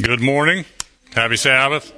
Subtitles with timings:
[0.00, 0.64] Good morning.
[1.12, 1.92] Happy Sabbath.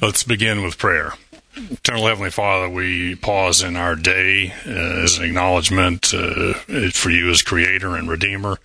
[0.00, 1.14] Let's begin with prayer.
[1.56, 6.54] Eternal Heavenly Father, we pause in our day uh, as an acknowledgement uh,
[6.92, 8.58] for you as Creator and Redeemer.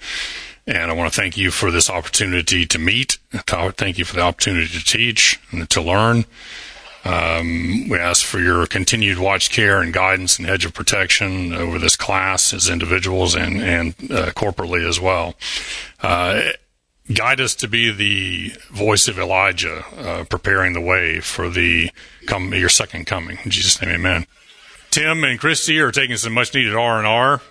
[0.67, 3.17] And I want to thank you for this opportunity to meet.
[3.31, 6.25] Thank you for the opportunity to teach and to learn.
[7.03, 11.79] Um, we ask for your continued watch care and guidance and hedge of protection over
[11.79, 15.33] this class as individuals and, and uh, corporately as well.
[16.03, 16.51] Uh,
[17.13, 21.89] guide us to be the voice of Elijah, uh, preparing the way for the
[22.27, 23.37] come your second coming.
[23.43, 24.27] In Jesus' name, Amen.
[24.89, 27.41] Tim and Christy are taking some much needed R and R.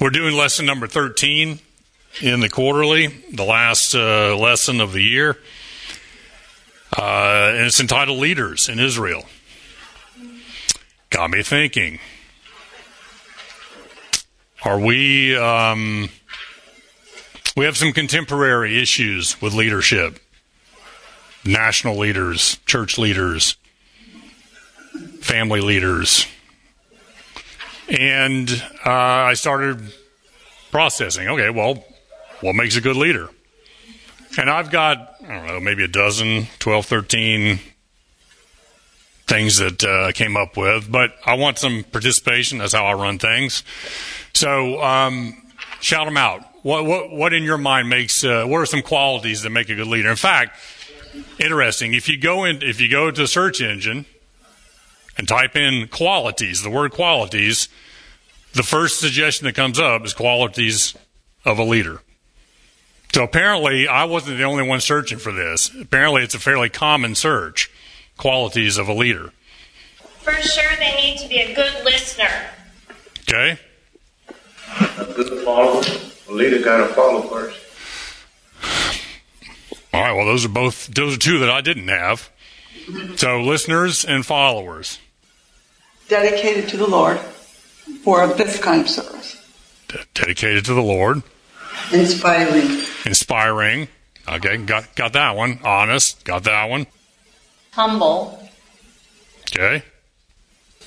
[0.00, 1.60] We're doing lesson number thirteen
[2.20, 5.38] in the quarterly, the last uh, lesson of the year,
[6.96, 9.24] uh, and it's entitled "Leaders in Israel."
[11.10, 12.00] Got me thinking.
[14.64, 15.36] Are we?
[15.36, 16.10] Um,
[17.58, 20.20] we have some contemporary issues with leadership
[21.44, 23.56] national leaders, church leaders,
[25.20, 26.28] family leaders.
[27.88, 28.48] And
[28.86, 29.92] uh, I started
[30.70, 31.84] processing okay, well,
[32.42, 33.28] what makes a good leader?
[34.38, 37.58] And I've got, I don't know, maybe a dozen, 12, 13
[39.26, 42.58] things that uh, I came up with, but I want some participation.
[42.58, 43.64] That's how I run things.
[44.32, 45.42] So um,
[45.80, 46.47] shout them out.
[46.62, 49.74] What, what, what in your mind makes, uh, what are some qualities that make a
[49.74, 50.10] good leader?
[50.10, 50.58] In fact,
[51.38, 54.06] interesting, if you go in, if you go to the search engine
[55.16, 57.68] and type in qualities, the word qualities,
[58.54, 60.94] the first suggestion that comes up is qualities
[61.44, 62.00] of a leader.
[63.14, 65.70] So apparently, I wasn't the only one searching for this.
[65.80, 67.70] Apparently, it's a fairly common search.
[68.16, 69.32] Qualities of a leader.
[70.20, 72.50] For sure, they need to be a good listener.
[73.20, 73.58] Okay.
[74.68, 75.82] A good follower.
[76.28, 77.58] A leader got to follow first.
[79.92, 80.12] All right.
[80.12, 82.30] Well, those are both those are two that I didn't have.
[83.16, 84.98] So listeners and followers.
[86.08, 87.18] Dedicated to the Lord
[88.02, 89.36] for this kind of service.
[89.88, 91.22] D- dedicated to the Lord.
[91.92, 92.80] Inspiring.
[93.04, 93.88] Inspiring.
[94.26, 95.60] Okay, got got that one.
[95.64, 96.24] Honest.
[96.24, 96.86] Got that one.
[97.72, 98.42] Humble.
[99.50, 99.82] Okay.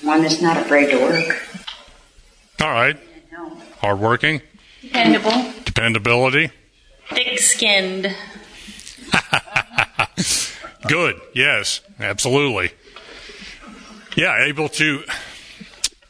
[0.02, 1.40] One that's not afraid to work.
[2.60, 2.98] All right.
[3.80, 4.40] Hardworking.
[4.82, 5.52] Dependable.
[5.64, 6.50] Dependability.
[7.10, 8.14] Thick skinned.
[10.88, 11.20] Good.
[11.34, 12.72] Yes, absolutely.
[14.16, 15.04] Yeah, able to.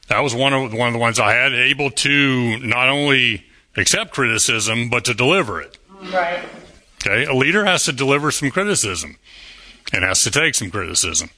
[0.08, 1.52] That was one of one of the ones I had.
[1.52, 3.44] Able to not only
[3.76, 5.78] accept criticism but to deliver it.
[6.12, 6.44] Right.
[6.96, 9.16] Okay, a leader has to deliver some criticism
[9.92, 11.30] and has to take some criticism.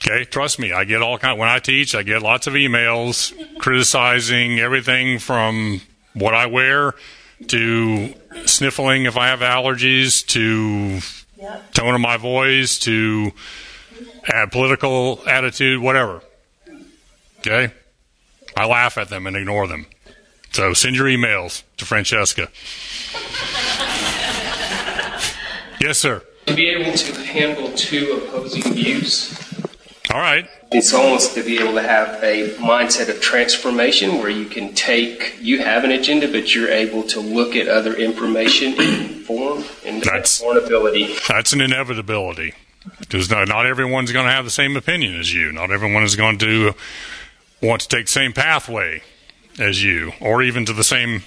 [0.00, 1.38] Okay, trust me, I get all kind.
[1.38, 5.80] When I teach, I get lots of emails criticizing everything from
[6.14, 6.94] what I wear
[7.48, 8.14] to
[8.46, 11.00] sniffling if I have allergies to
[11.40, 11.72] Yep.
[11.72, 13.30] tone of my voice to
[14.50, 16.20] political attitude, whatever.
[17.40, 17.72] Okay,
[18.56, 19.86] I laugh at them and ignore them.
[20.50, 22.42] So send your emails to Francesca.
[25.80, 26.22] yes, sir.
[26.46, 29.47] to be able to handle two opposing views.
[30.10, 30.48] All right.
[30.72, 35.36] It's almost to be able to have a mindset of transformation where you can take,
[35.40, 40.02] you have an agenda, but you're able to look at other information and inform and
[40.02, 41.14] That's- that's ability.
[41.28, 42.54] That's an inevitability.
[43.00, 45.52] Because not, not everyone's going to have the same opinion as you.
[45.52, 46.74] Not everyone is going to
[47.60, 49.02] want to take the same pathway
[49.58, 51.22] as you, or even to the same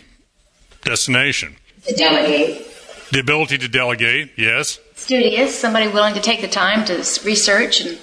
[0.84, 1.58] destination.
[1.88, 2.68] To delegate.
[3.12, 4.80] The ability to delegate, yes.
[4.96, 8.00] Studious, somebody willing to take the time to research and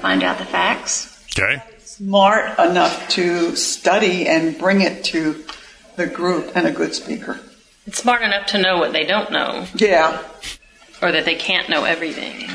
[0.00, 1.24] find out the facts.
[1.38, 1.62] Okay.
[1.78, 5.44] Smart enough to study and bring it to
[5.96, 7.38] the group and a good speaker.
[7.86, 10.22] It's smart enough to know what they don't know, Yeah.
[11.02, 12.48] or that they can't know everything.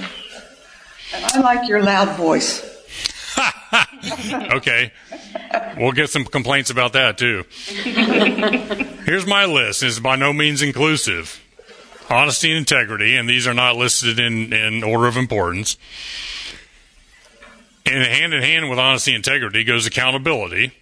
[1.13, 2.73] And I like your loud voice.
[4.53, 4.91] Okay.
[5.77, 7.43] We'll get some complaints about that too.
[9.05, 9.83] Here's my list.
[9.83, 11.41] It's by no means inclusive.
[12.09, 15.77] Honesty and integrity, and these are not listed in, in order of importance.
[17.89, 20.73] And hand in hand with honesty and integrity goes accountability.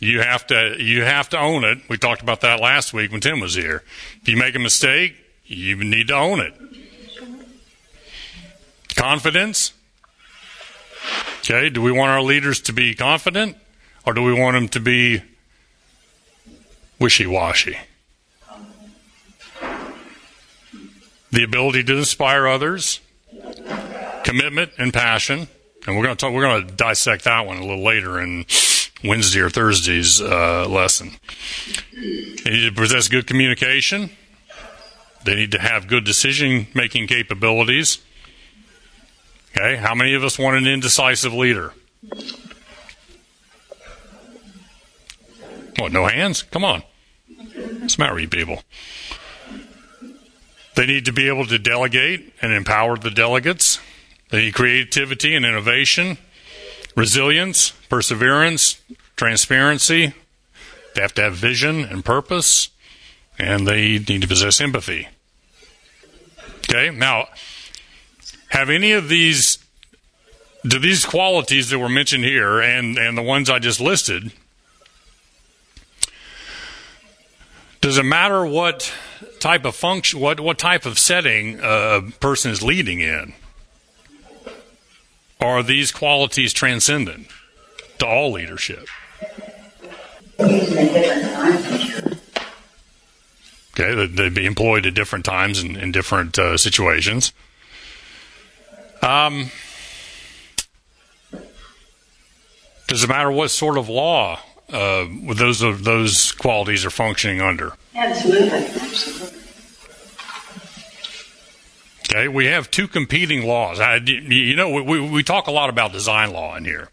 [0.00, 1.78] You have to you have to own it.
[1.88, 3.82] We talked about that last week when Tim was here.
[4.22, 6.54] If you make a mistake, you need to own it.
[8.94, 9.74] Confidence.
[11.38, 13.56] Okay, do we want our leaders to be confident
[14.04, 15.22] or do we want them to be
[16.98, 17.76] wishy washy?
[21.30, 23.00] The ability to inspire others,
[24.24, 25.48] commitment and passion.
[25.86, 28.44] And we're going to talk, we're going to dissect that one a little later in
[29.04, 31.12] Wednesday or Thursday's uh, lesson.
[31.94, 34.10] They need to possess good communication.
[35.24, 37.98] They need to have good decision making capabilities.
[39.56, 41.72] Okay, how many of us want an indecisive leader?
[45.78, 46.42] What, no hands?
[46.42, 46.82] Come on.
[47.28, 48.62] With you people?
[50.74, 53.78] They need to be able to delegate and empower the delegates.
[54.30, 56.18] They need creativity and innovation,
[56.96, 58.80] resilience, perseverance,
[59.14, 60.14] transparency.
[60.94, 62.70] They have to have vision and purpose,
[63.38, 65.08] and they need to possess empathy.
[66.58, 67.28] Okay, now,
[68.48, 69.58] have any of these,
[70.66, 74.32] do these qualities that were mentioned here and, and the ones I just listed,
[77.80, 78.92] does it matter what
[79.38, 83.32] type of function, what, what type of setting a person is leading in?
[85.40, 87.28] Are these qualities transcendent
[87.98, 88.86] to all leadership?
[93.78, 97.32] Okay, they'd- they'd be employed at different times and in different uh, situations.
[99.02, 99.50] Um,
[102.88, 104.40] does it matter what sort of law
[104.72, 105.04] uh,
[105.34, 107.74] those those qualities are functioning under?
[107.94, 109.40] Absolutely, absolutely.
[112.08, 113.80] Okay, we have two competing laws.
[113.80, 116.88] I, you know, we, we talk a lot about design law in here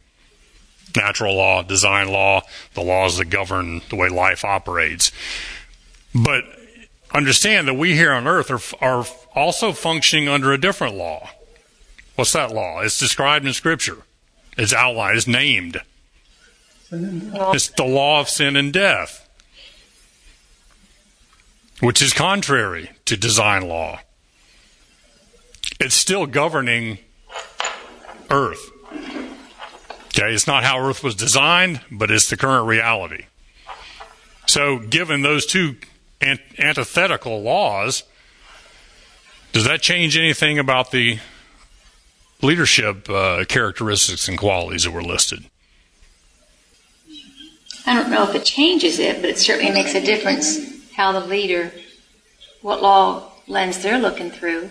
[0.95, 2.41] natural law, design law,
[2.73, 5.11] the laws that govern the way life operates.
[6.13, 6.43] But
[7.11, 9.05] understand that we here on earth are, are
[9.35, 11.29] also functioning under a different law.
[12.15, 12.81] What's that law?
[12.81, 13.97] It's described in Scripture,
[14.57, 15.81] it's outlined, it's named.
[16.91, 19.27] It's the law of sin and death,
[21.79, 23.99] which is contrary to design law
[25.83, 26.97] it's still governing
[28.31, 28.71] Earth.
[30.07, 33.25] Okay, it's not how Earth was designed, but it's the current reality.
[34.45, 35.75] So, given those two
[36.21, 38.03] ant- antithetical laws,
[39.51, 41.19] does that change anything about the
[42.41, 45.45] leadership uh, characteristics and qualities that were listed?
[47.85, 50.59] I don't know if it changes it, but it certainly makes a difference
[50.95, 51.71] how the leader,
[52.61, 54.69] what law lens they're looking through.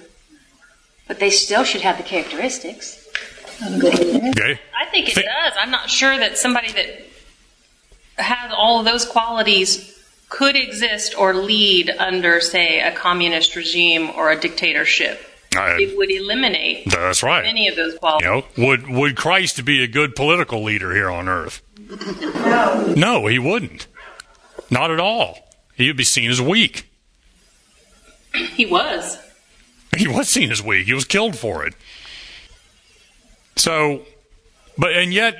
[1.08, 3.06] But they still should have the characteristics
[3.66, 4.28] of a good leader.
[4.30, 5.52] Okay, I think it Thi- does.
[5.58, 7.02] I'm not sure that somebody that
[8.22, 9.88] has all of those qualities
[10.28, 15.28] could exist or lead under, say, a communist regime or a dictatorship.
[15.54, 17.42] I- It would eliminate that's right.
[17.44, 18.26] many of those You qualities.
[18.26, 21.60] know, would would Christ be a good political leader here on earth?
[22.34, 22.94] No.
[22.96, 23.86] No, he wouldn't.
[24.70, 25.50] Not at all.
[25.74, 26.88] He would be seen as weak.
[28.34, 29.18] He was.
[29.96, 30.86] He was seen as weak.
[30.86, 31.74] He was killed for it.
[33.56, 34.02] So,
[34.78, 35.34] but and yet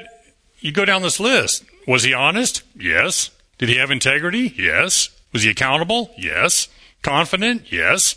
[0.60, 1.64] you go down this list.
[1.88, 2.62] Was he honest?
[2.78, 3.30] Yes.
[3.58, 4.54] Did he have integrity?
[4.56, 5.08] Yes.
[5.32, 6.10] Was he accountable?
[6.18, 6.68] Yes.
[7.02, 7.72] Confident?
[7.72, 8.16] Yes.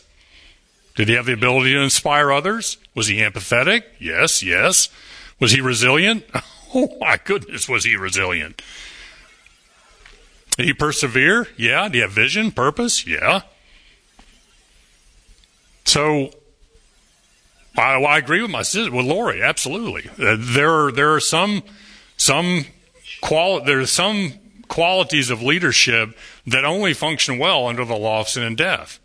[0.95, 2.77] Did he have the ability to inspire others?
[2.93, 3.83] Was he empathetic?
[3.99, 4.89] Yes, yes.
[5.39, 6.25] Was he resilient?
[6.77, 8.61] Oh my goodness, was he resilient?
[10.57, 11.47] Did he persevere?
[11.55, 11.83] Yeah.
[11.83, 13.07] Did he have vision, purpose?
[13.07, 13.43] Yeah.
[15.85, 16.31] So
[17.77, 19.41] I, I agree with my sister, with Lori.
[19.41, 21.63] Absolutely, uh, there are there are some
[22.17, 22.65] some
[23.21, 24.33] quali- there are some
[24.67, 26.17] qualities of leadership
[26.47, 28.99] that only function well under the law of sin and death.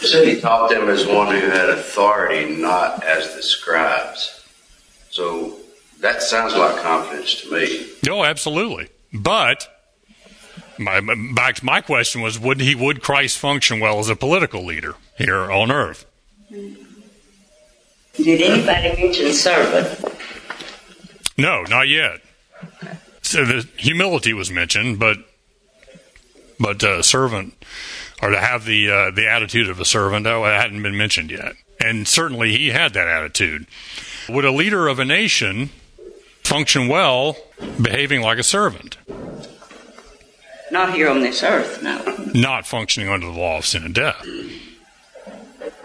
[0.00, 4.40] You said he taught them as one who had authority, not as the scribes.
[5.10, 5.58] So
[6.00, 7.86] that sounds like confidence to me.
[8.04, 8.88] No, absolutely.
[9.12, 9.68] But
[10.78, 14.16] my, my- back to my question was: Would he would Christ function well as a
[14.16, 16.06] political leader here on earth?
[18.16, 20.04] Did anybody mention servant?
[21.36, 22.20] No, not yet.
[23.22, 25.18] So the humility was mentioned, but
[26.60, 27.54] but uh, servant
[28.22, 31.30] or to have the uh, the attitude of a servant, oh, it hadn't been mentioned
[31.30, 31.54] yet.
[31.80, 33.66] And certainly he had that attitude.
[34.28, 35.70] Would a leader of a nation
[36.44, 37.36] function well
[37.82, 38.96] behaving like a servant,
[40.70, 42.02] Not here on this earth, no.
[42.34, 44.26] not functioning under the law of sin and death?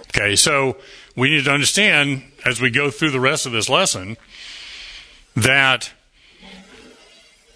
[0.08, 0.78] Okay, so
[1.16, 4.18] we need to understand as we go through the rest of this lesson
[5.36, 5.92] that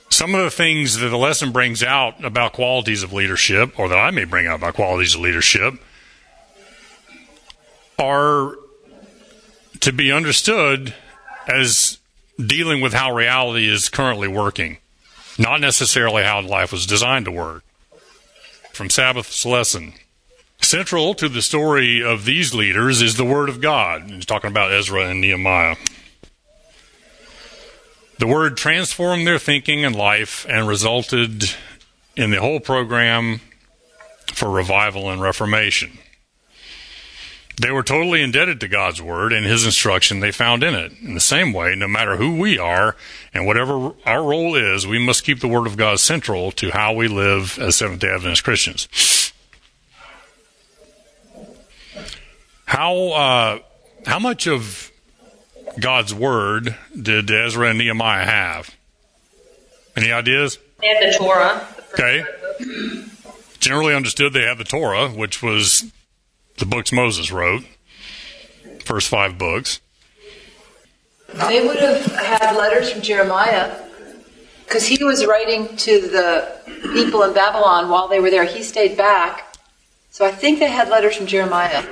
[0.10, 3.98] some of the things that the lesson brings out about qualities of leadership, or that
[3.98, 5.74] I may bring out about qualities of leadership,
[7.98, 8.56] are
[9.80, 10.94] to be understood
[11.48, 11.98] as
[12.38, 14.78] dealing with how reality is currently working,
[15.38, 17.64] not necessarily how life was designed to work.
[18.72, 19.94] From Sabbath's lesson.
[20.62, 24.10] Central to the story of these leaders is the Word of God.
[24.10, 25.76] He's talking about Ezra and Nehemiah.
[28.20, 31.52] The Word transformed their thinking and life and resulted
[32.16, 33.42] in the whole program
[34.34, 35.98] for revival and reformation.
[37.62, 40.92] They were totally indebted to God's word and his instruction they found in it.
[41.02, 42.96] In the same way, no matter who we are
[43.34, 46.94] and whatever our role is, we must keep the word of God central to how
[46.94, 49.34] we live as Seventh day Adventist Christians.
[52.66, 53.60] How, uh,
[54.08, 54.92] how much of
[55.80, 58.76] God's word did Ezra and Nehemiah have?
[59.96, 60.58] Any ideas?
[60.82, 61.68] They had the Torah.
[61.94, 62.26] Okay.
[63.60, 65.92] Generally understood they had the Torah, which was
[66.58, 67.64] the books Moses wrote,
[68.84, 69.80] first five books.
[71.50, 73.82] They would have had letters from Jeremiah
[74.66, 76.58] because he was writing to the
[76.94, 78.46] people in Babylon while they were there.
[78.46, 79.56] He stayed back.
[80.12, 81.84] So I think they had letters from Jeremiah.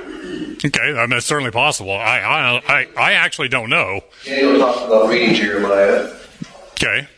[0.64, 1.92] Okay, I mean, that's certainly possible.
[1.92, 4.02] I, I, I, I actually don't know.
[4.24, 6.14] Daniel talks about reading Jeremiah.
[6.74, 7.08] Okay.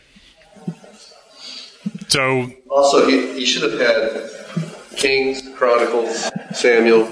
[2.07, 7.07] So Also, he, he should have had Kings, Chronicles, Samuel.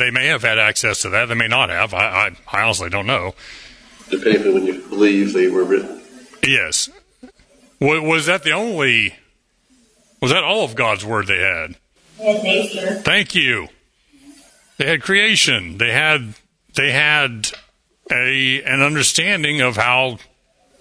[0.00, 1.26] They may have had access to that.
[1.26, 1.94] They may not have.
[1.94, 3.34] I, I, I honestly don't know.
[4.10, 6.00] depending on when you believe they were written.
[6.42, 6.90] Yes.
[7.80, 9.14] Wa- Was that the only?
[10.20, 11.76] Was that all of God's word they had?
[12.20, 12.96] And nature.
[12.96, 13.68] Thank you.
[14.76, 15.78] They had creation.
[15.78, 16.34] They had
[16.74, 17.50] they had
[18.10, 20.18] a an understanding of how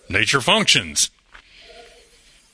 [0.09, 1.09] nature functions.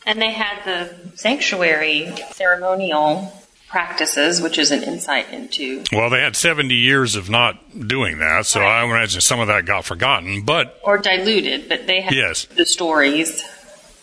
[0.06, 3.34] And they had the sanctuary ceremonial
[3.76, 5.84] practices, which is an insight into.
[5.92, 7.58] Well, they had 70 years of not
[7.90, 10.44] doing that, so I imagine some of that got forgotten.
[10.46, 12.46] But Or diluted, but they had Yes.
[12.46, 13.44] the stories.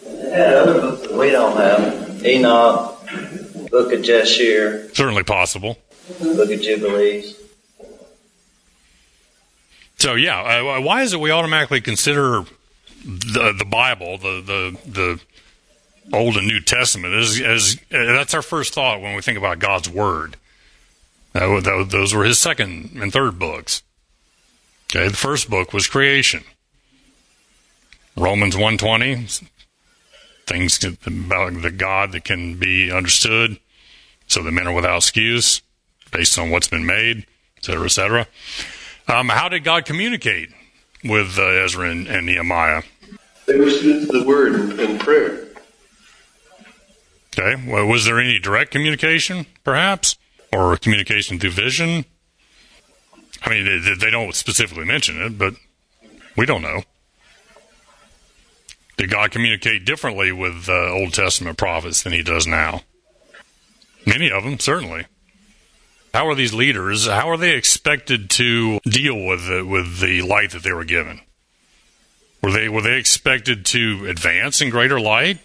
[0.04, 2.22] They had other books that we don't have.
[2.22, 3.00] Enoch,
[3.70, 5.78] Book of Jashir, certainly possible.
[6.20, 7.34] Book of Jubilees.
[10.00, 12.44] So yeah, uh, why is it we automatically consider
[13.06, 15.20] the the Bible, the the the
[16.12, 19.88] Old and New Testament, as as that's our first thought when we think about God's
[19.88, 20.36] Word.
[21.32, 23.82] Tho- those were His second and third books.
[24.94, 26.44] Okay, the first book was creation.
[28.14, 29.26] Romans one twenty,
[30.46, 33.58] things that- about the God that can be understood,
[34.26, 35.62] so that men are without excuse,
[36.10, 37.26] based on what's been made,
[37.56, 38.26] et cetera, et cetera.
[39.08, 40.50] Um, how did God communicate
[41.02, 42.82] with uh, Ezra and, and Nehemiah?
[43.46, 45.48] They were students of the Word and prayer.
[47.38, 50.16] Okay, well, was there any direct communication, perhaps,
[50.52, 52.04] or communication through vision?
[53.42, 55.54] I mean, they, they don't specifically mention it, but
[56.36, 56.82] we don't know.
[58.98, 62.82] Did God communicate differently with uh, Old Testament prophets than He does now?
[64.06, 65.06] Many of them, certainly.
[66.12, 67.06] How are these leaders?
[67.06, 71.20] How are they expected to deal with the, with the light that they were given?
[72.42, 75.38] Were they were they expected to advance in greater light,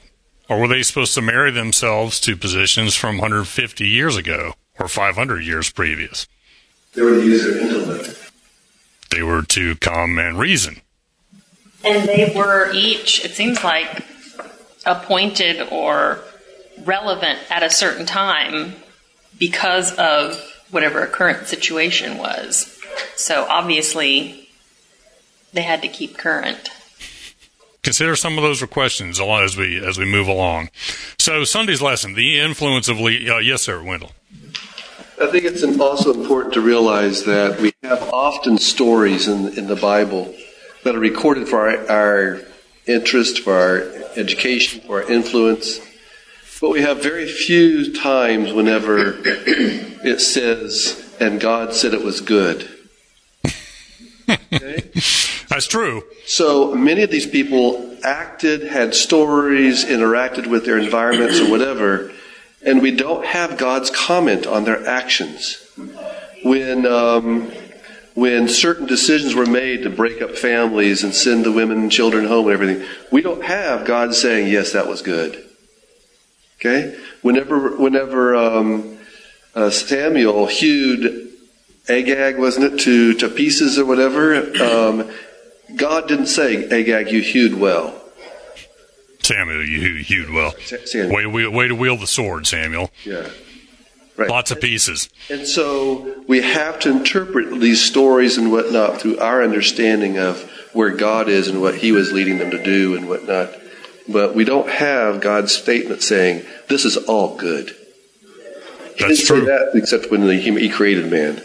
[0.49, 5.43] or were they supposed to marry themselves to positions from 150 years ago or 500
[5.43, 6.27] years previous?
[6.93, 8.31] They were to use their intellect.
[9.11, 10.81] They were to come and reason.
[11.83, 14.03] And they were each, it seems like,
[14.85, 16.19] appointed or
[16.83, 18.75] relevant at a certain time
[19.37, 22.79] because of whatever a current situation was.
[23.15, 24.49] So obviously,
[25.53, 26.69] they had to keep current.
[27.87, 30.71] Consider some of those questions as we as we move along.
[31.17, 34.11] So Sunday's lesson: the influence of le- uh, yes, sir, Wendell.
[35.21, 39.77] I think it's also important to realize that we have often stories in, in the
[39.77, 40.35] Bible
[40.83, 42.41] that are recorded for our, our
[42.87, 43.77] interest, for our
[44.17, 45.79] education, for our influence.
[46.59, 52.69] But we have very few times whenever it says, and God said it was good.
[54.29, 54.91] Okay?
[55.49, 56.03] That's true.
[56.25, 62.11] So many of these people acted, had stories, interacted with their environments or whatever,
[62.65, 65.63] and we don't have God's comment on their actions.
[66.43, 67.51] When um,
[68.13, 72.25] when certain decisions were made to break up families and send the women and children
[72.25, 75.43] home and everything, we don't have God saying, "Yes, that was good."
[76.59, 76.97] Okay.
[77.21, 78.97] Whenever whenever um,
[79.55, 81.26] uh, Samuel hewed
[81.89, 84.35] Agag, wasn't it, to to pieces or whatever?
[84.61, 85.09] Um,
[85.75, 88.01] God didn't say, Agag, you hewed well.
[89.21, 90.53] Samuel, you hewed well.
[90.85, 91.15] Samuel.
[91.31, 92.91] Way, to- way to wield the sword, Samuel.
[93.03, 93.27] Yeah.
[94.15, 94.29] Right.
[94.29, 95.09] Lots of pieces.
[95.29, 100.41] And so we have to interpret these stories and whatnot through our understanding of
[100.73, 103.51] where God is and what He was leading them to do and whatnot.
[104.07, 107.69] But we don't have God's statement saying, this is all good.
[107.69, 107.75] He
[108.25, 109.45] That's didn't say true.
[109.45, 111.41] that except when he, he created man.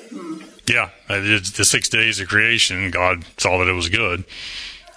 [0.66, 4.24] Yeah, the six days of creation, God saw that it was good,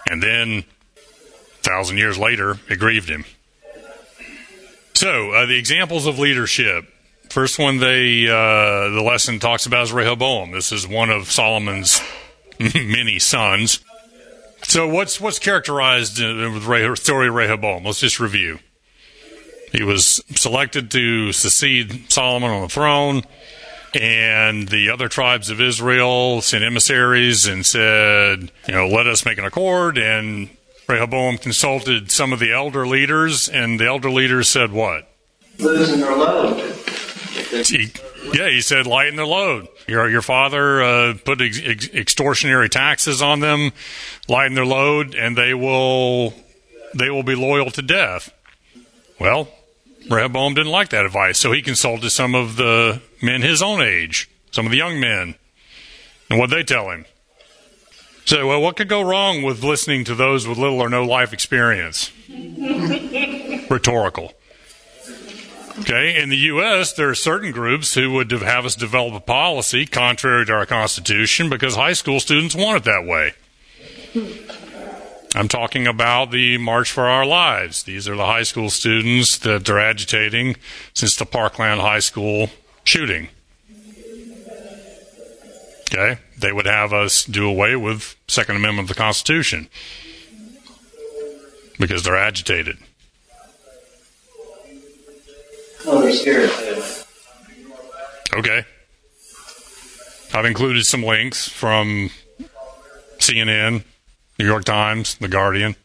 [0.08, 3.26] and then a thousand years later, it grieved Him.
[4.94, 6.86] So, uh, the examples of leadership.
[7.30, 10.52] First one, they uh, the lesson talks about is Rehoboam.
[10.52, 12.00] This is one of Solomon's
[12.60, 13.80] many sons.
[14.64, 17.84] So, what's what's characterized uh, with the story Rehoboam?
[17.84, 18.60] Let's just review.
[19.72, 23.24] He was selected to succeed Solomon on the throne,
[23.96, 29.38] and the other tribes of Israel sent emissaries and said, you know, let us make
[29.38, 29.98] an accord.
[29.98, 30.50] And
[30.88, 35.10] Rehoboam consulted some of the elder leaders, and the elder leaders said what?
[35.58, 36.60] Losing their load.
[37.66, 37.92] He,
[38.34, 39.68] yeah, he said, lighten their load.
[39.88, 43.72] Your your father uh, put ex- ex- extortionary taxes on them,
[44.28, 46.34] lighten their load, and they will
[46.94, 48.34] they will be loyal to death.
[49.20, 49.48] Well,
[50.10, 54.30] Rehoboam didn't like that advice, so he consulted some of the men his own age,
[54.52, 55.36] some of the young men,
[56.30, 57.06] and what they tell him.
[58.26, 61.32] So, well, what could go wrong with listening to those with little or no life
[61.32, 62.12] experience?
[63.70, 64.34] Rhetorical.
[65.80, 69.86] Okay, in the U.S., there are certain groups who would have us develop a policy
[69.86, 73.34] contrary to our Constitution because high school students want it that way.
[75.36, 77.84] I'm talking about the March for Our Lives.
[77.84, 80.56] These are the high school students that are agitating
[80.94, 82.52] since the Parkland High School
[82.86, 83.28] shooting.
[85.92, 89.68] Okay, they would have us do away with Second Amendment of the Constitution
[91.78, 92.78] because they're agitated.
[95.84, 97.06] Holy Spirit.
[98.34, 98.64] Okay.
[100.34, 102.10] I've included some links from
[103.20, 103.84] CNN,
[104.38, 105.76] New York Times, The Guardian.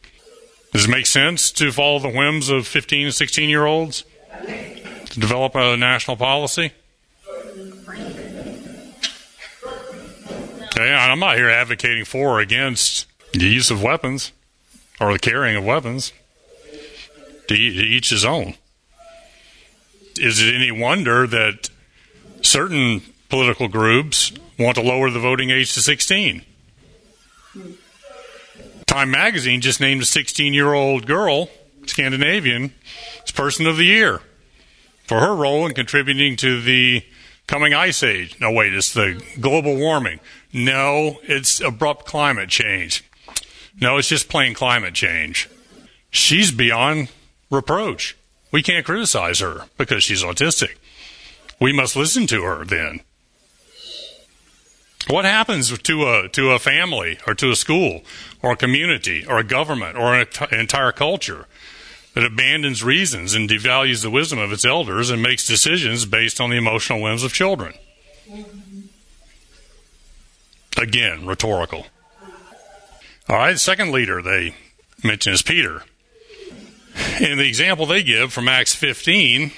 [0.73, 4.03] Does it make sense to follow the whims of 15 and 16 year olds
[4.45, 6.71] to develop a national policy?
[10.63, 14.31] Okay, I'm not here advocating for or against the use of weapons
[14.99, 16.13] or the carrying of weapons.
[17.47, 18.53] To each his own.
[20.17, 21.69] Is it any wonder that
[22.41, 26.45] certain political groups want to lower the voting age to 16?
[28.91, 31.47] Time magazine just named a 16 year old girl,
[31.85, 32.73] Scandinavian,
[33.23, 34.19] as Person of the Year
[35.07, 37.01] for her role in contributing to the
[37.47, 38.37] coming ice age.
[38.41, 40.19] No, wait, it's the global warming.
[40.51, 43.09] No, it's abrupt climate change.
[43.79, 45.49] No, it's just plain climate change.
[46.09, 47.13] She's beyond
[47.49, 48.17] reproach.
[48.51, 50.75] We can't criticize her because she's autistic.
[51.61, 52.99] We must listen to her then.
[55.11, 58.05] What happens to a to a family or to a school
[58.41, 61.47] or a community or a government or an entire culture
[62.13, 66.49] that abandons reasons and devalues the wisdom of its elders and makes decisions based on
[66.49, 67.73] the emotional whims of children?
[70.77, 71.87] Again, rhetorical.
[73.27, 74.55] All right, second leader they
[75.03, 75.83] mention is Peter.
[77.19, 79.51] In the example they give from Acts 15,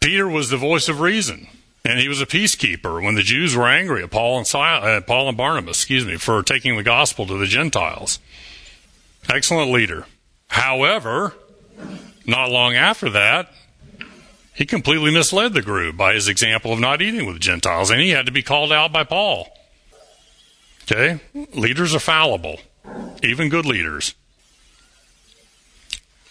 [0.00, 1.48] Peter was the voice of reason,
[1.84, 5.28] and he was a peacekeeper when the Jews were angry at Paul and, uh, Paul
[5.28, 8.18] and Barnabas, excuse me, for taking the gospel to the Gentiles.
[9.28, 10.06] Excellent leader.
[10.48, 11.34] However,
[12.26, 13.52] not long after that,
[14.54, 18.10] he completely misled the group by his example of not eating with Gentiles, and he
[18.10, 19.48] had to be called out by Paul.
[20.82, 21.20] Okay?
[21.54, 22.60] Leaders are fallible,
[23.22, 24.14] even good leaders.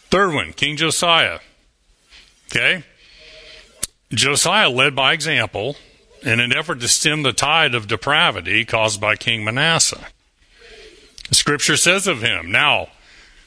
[0.09, 1.39] Third one, King Josiah.
[2.47, 2.83] Okay?
[4.13, 5.75] Josiah led by example
[6.21, 10.07] in an effort to stem the tide of depravity caused by King Manasseh.
[11.31, 12.89] Scripture says of him, now,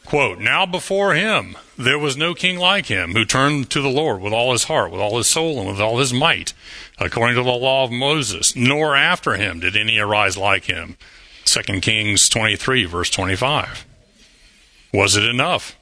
[0.05, 4.21] quote, now before him there was no king like him who turned to the Lord
[4.21, 6.53] with all his heart, with all his soul, and with all his might,
[6.99, 10.97] according to the law of Moses, nor after him did any arise like him.
[11.45, 13.87] 2 Kings 23, verse 25.
[14.93, 15.77] Was it enough?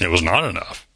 [0.00, 0.86] It was not enough.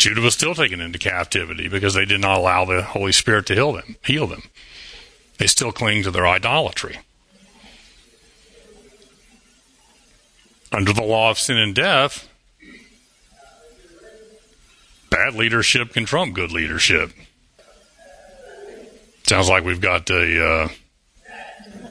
[0.00, 3.54] Judah was still taken into captivity because they did not allow the Holy Spirit to
[3.54, 3.96] heal them.
[4.02, 4.44] Heal them.
[5.36, 7.00] They still cling to their idolatry.
[10.72, 12.30] Under the law of sin and death,
[15.10, 17.12] bad leadership can trump good leadership.
[19.24, 20.68] Sounds like we've got a uh,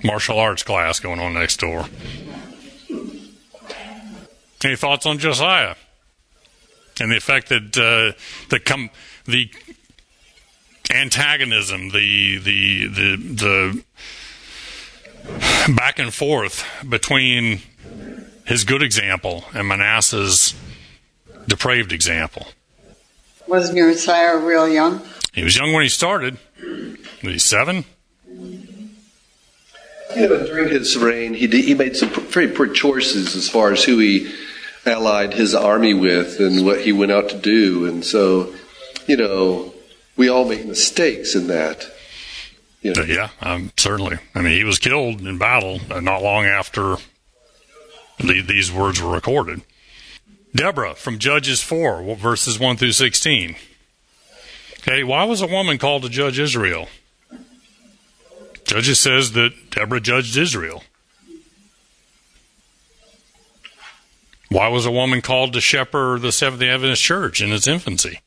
[0.03, 1.85] martial arts class going on next door.
[4.63, 5.75] Any thoughts on Josiah
[6.99, 8.17] and the effect that uh,
[8.49, 8.89] the com-
[9.25, 9.49] the
[10.91, 13.83] antagonism, the the the
[15.65, 17.61] the back and forth between
[18.45, 20.55] his good example and Manasseh's
[21.47, 22.47] depraved example?
[23.47, 25.01] Wasn't Josiah real young?
[25.33, 26.37] He was young when he started.
[27.23, 27.85] Was he seven?
[30.15, 33.71] You know, during his reign, he did, he made some very poor choices as far
[33.71, 34.31] as who he
[34.89, 37.85] allied his army with and what he went out to do.
[37.85, 38.53] And so,
[39.07, 39.73] you know,
[40.17, 41.85] we all make mistakes in that.
[42.81, 43.03] You know.
[43.03, 44.17] Yeah, um, certainly.
[44.33, 46.97] I mean, he was killed in battle uh, not long after
[48.17, 49.61] the, these words were recorded.
[50.55, 53.55] Deborah from Judges 4, verses 1 through 16.
[54.79, 56.87] Okay, why was a woman called to judge Israel?
[58.63, 60.83] Judges says that Deborah judged Israel.
[64.49, 68.19] Why was a woman called to shepherd the Seventh day Adventist Church in its infancy?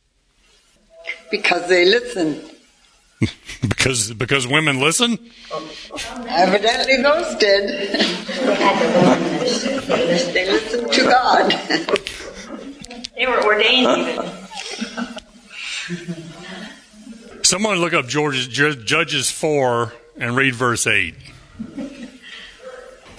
[1.31, 2.49] Because they listened.
[3.69, 5.19] because because women listen?
[6.29, 7.69] Evidently those did.
[10.33, 11.51] they listened to God.
[13.17, 14.31] They were ordained even.
[17.43, 21.15] Someone look up George's, Judges 4 and read verse 8.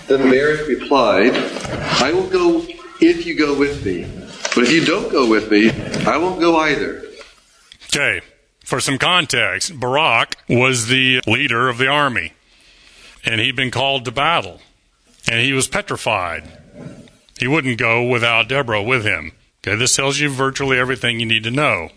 [0.08, 2.66] Then Mary replied, I will go
[3.08, 4.04] if you go with me.
[4.56, 5.72] But if you don't go with me,
[6.06, 7.04] I won't go either.
[7.88, 8.22] Okay,
[8.64, 12.34] for some context, Barak was the leader of the army,
[13.26, 14.62] and he'd been called to battle,
[15.30, 16.44] and he was petrified.
[17.40, 19.34] He wouldn't go without Deborah with him.
[19.66, 21.90] Okay, this tells you virtually everything you need to know.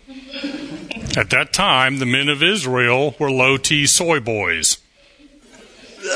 [1.17, 4.77] At that time, the men of Israel were low T soy boys.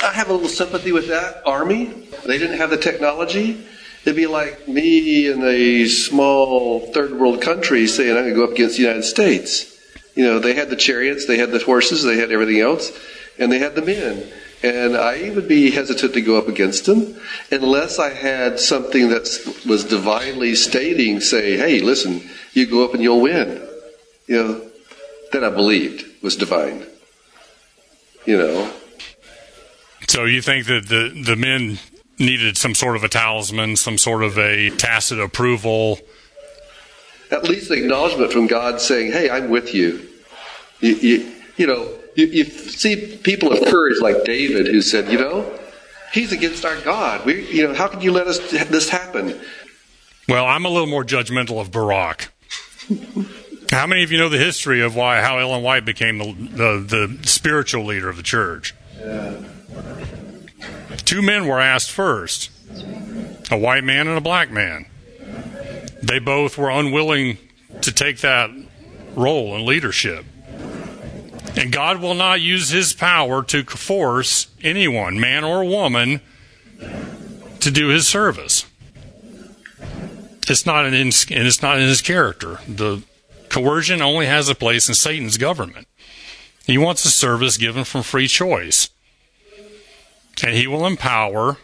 [0.04, 1.86] I have a little sympathy with that army.
[2.26, 3.66] They didn't have the technology.
[4.04, 8.46] It'd be like me in a small third world country saying I'm going to go
[8.46, 9.80] up against the United States.
[10.16, 12.92] You know, they had the chariots, they had the horses, they had everything else,
[13.38, 14.28] and they had the men.
[14.64, 17.16] And I would be hesitant to go up against them
[17.52, 19.28] unless I had something that
[19.68, 22.22] was divinely stating, say, hey, listen,
[22.54, 23.68] you go up and you'll win.
[24.28, 24.72] You know,
[25.32, 26.86] that I believed was divine.
[28.26, 28.74] You know.
[30.08, 31.80] So you think that the the men
[32.22, 36.00] needed some sort of a talisman, some sort of a tacit approval.
[37.32, 40.08] At least acknowledgement from God saying, "Hey, I'm with you."
[40.80, 45.20] You, you, you know, you, you see people of courage like David who said, "You
[45.20, 45.60] know,
[46.14, 47.26] he's against our God.
[47.26, 49.40] We, you know, how can you let us this happen?"
[50.28, 52.32] Well, I'm a little more judgmental of Barak.
[53.72, 57.18] How many of you know the history of why how Ellen White became the the,
[57.18, 58.76] the spiritual leader of the church?
[59.00, 59.42] Yeah.
[61.12, 62.50] Two men were asked first,
[63.52, 64.86] a white man and a black man.
[66.02, 67.38] They both were unwilling
[67.82, 68.50] to take that
[69.14, 70.24] role in leadership.
[71.58, 76.22] And God will not use his power to force anyone, man or woman,
[77.60, 78.66] to do his service.
[80.48, 82.60] It's not in, and it's not in his character.
[82.70, 83.04] The
[83.50, 85.90] Coercion only has a place in Satan's government.
[86.66, 88.90] He wants a service given from free choice.
[90.44, 91.58] And he will empower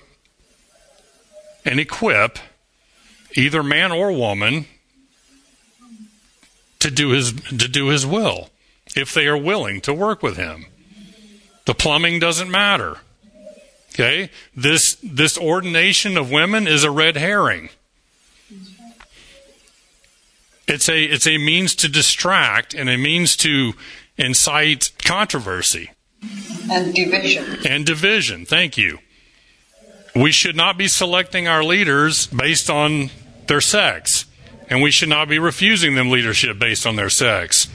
[1.65, 2.39] and equip
[3.35, 4.65] either man or woman
[6.79, 8.49] to do his to do his will
[8.95, 10.65] if they are willing to work with him.
[11.65, 12.99] The plumbing doesn't matter.
[13.93, 14.29] Okay?
[14.55, 17.69] This this ordination of women is a red herring.
[20.67, 23.73] It's a it's a means to distract and a means to
[24.17, 25.91] incite controversy
[26.71, 27.57] and division.
[27.65, 28.45] And division.
[28.45, 28.99] Thank you.
[30.15, 33.11] We should not be selecting our leaders based on
[33.47, 34.25] their sex,
[34.69, 37.67] and we should not be refusing them leadership based on their sex.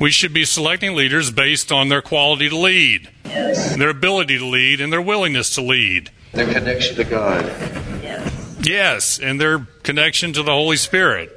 [0.00, 3.76] We should be selecting leaders based on their quality to lead, yes.
[3.76, 6.10] their ability to lead, and their willingness to lead.
[6.32, 7.44] Their connection to God.
[8.02, 8.58] Yes.
[8.62, 11.30] Yes, and their connection to the Holy Spirit.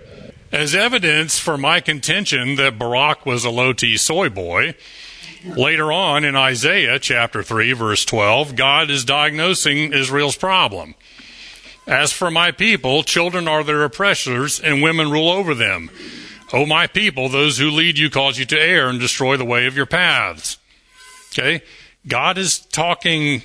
[0.51, 4.75] As evidence for my contention that Barak was a low T soy boy,
[5.45, 10.95] later on in Isaiah chapter 3, verse 12, God is diagnosing Israel's problem.
[11.85, 15.89] As for my people, children are their oppressors, and women rule over them.
[16.53, 19.65] O my people, those who lead you cause you to err and destroy the way
[19.65, 20.57] of your paths.
[21.31, 21.63] Okay?
[22.07, 23.43] God is talking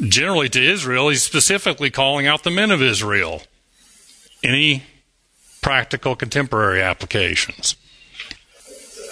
[0.00, 1.08] generally to Israel.
[1.08, 3.42] He's specifically calling out the men of Israel.
[4.42, 4.82] Any
[5.62, 7.76] practical contemporary applications.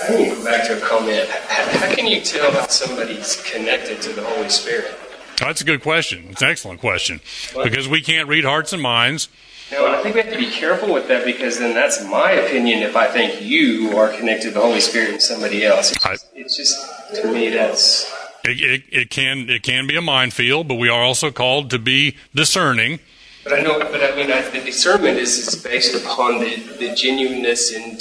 [0.03, 1.29] I need to go back to a comment.
[1.29, 4.95] How can you tell how somebody's connected to the Holy Spirit?
[5.39, 6.27] That's a good question.
[6.31, 7.21] It's an excellent question.
[7.63, 9.29] Because we can't read hearts and minds.
[9.71, 12.83] No, I think we have to be careful with that because then that's my opinion
[12.83, 15.93] if I think you are connected to the Holy Spirit and somebody else.
[15.93, 18.13] It's, I, it's just, to me, that's.
[18.45, 21.79] It, it, it, can it can be a minefield, but we are also called to
[21.79, 22.99] be discerning
[23.45, 26.95] but I know, but I mean, I, the discernment is, is based upon the, the
[26.95, 28.01] genuineness and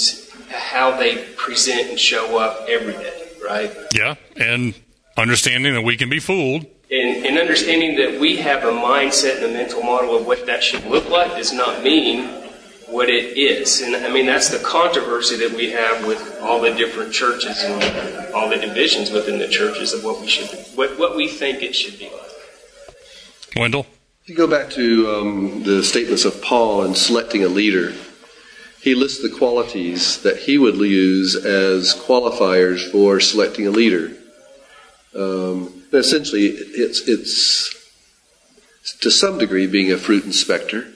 [0.52, 3.74] how they present and show up every day, right?
[3.94, 4.74] Yeah, and
[5.16, 6.66] understanding that we can be fooled.
[6.90, 10.62] And, and understanding that we have a mindset and a mental model of what that
[10.62, 12.26] should look like does not mean
[12.92, 13.80] what it is.
[13.80, 18.34] And I mean, that's the controversy that we have with all the different churches and
[18.34, 21.74] all the divisions within the churches of what we should, what, what we think it
[21.74, 22.30] should be like.
[23.56, 23.86] Wendell?
[24.22, 27.92] If you go back to um, the statements of Paul in selecting a leader,
[28.82, 34.10] he lists the qualities that he would use as qualifiers for selecting a leader.
[35.14, 37.72] Um, essentially, it's, it's
[39.00, 40.88] to some degree being a fruit inspector,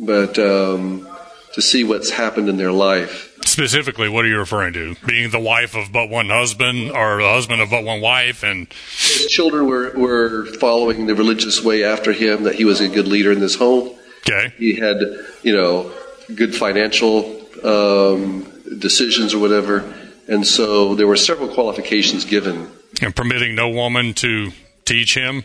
[0.00, 1.08] but um,
[1.52, 3.38] to see what's happened in their life.
[3.44, 4.96] Specifically, what are you referring to?
[5.06, 8.66] Being the wife of but one husband, or the husband of but one wife, and
[8.72, 12.42] his children were, were following the religious way after him.
[12.42, 13.96] That he was a good leader in this home.
[14.28, 14.96] Okay, he had
[15.44, 15.92] you know
[16.34, 18.44] good financial um,
[18.78, 19.94] decisions or whatever,
[20.28, 22.68] and so there were several qualifications given.
[23.00, 24.52] And permitting no woman to
[24.84, 25.44] teach him.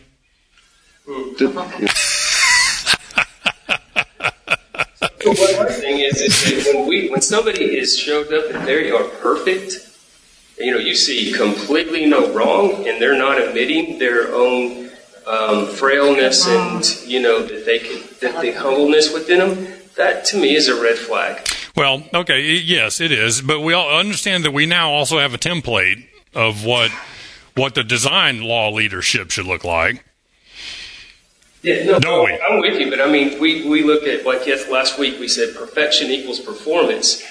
[1.38, 1.54] Did,
[5.24, 8.68] But one other thing is, is that when we when somebody is showed up and
[8.68, 9.88] they are perfect,
[10.58, 14.90] you know, you see completely no wrong, and they're not admitting their own
[15.28, 19.71] um, frailness and you know that they can that the humbleness within them.
[19.98, 21.48] That to me is a red flag.
[21.76, 25.38] Well, okay, yes, it is, but we all understand that we now also have a
[25.38, 26.92] template of what
[27.56, 30.06] what the design law leadership should look like.
[31.62, 34.68] Yeah, no, no I'm with you, but I mean, we, we look at, like yes,
[34.68, 37.22] last week we said perfection equals performance.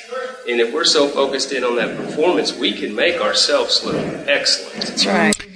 [0.49, 3.97] And if we're so focused in on that performance, we can make ourselves look
[4.29, 4.87] excellent.
[4.87, 5.50] That's right.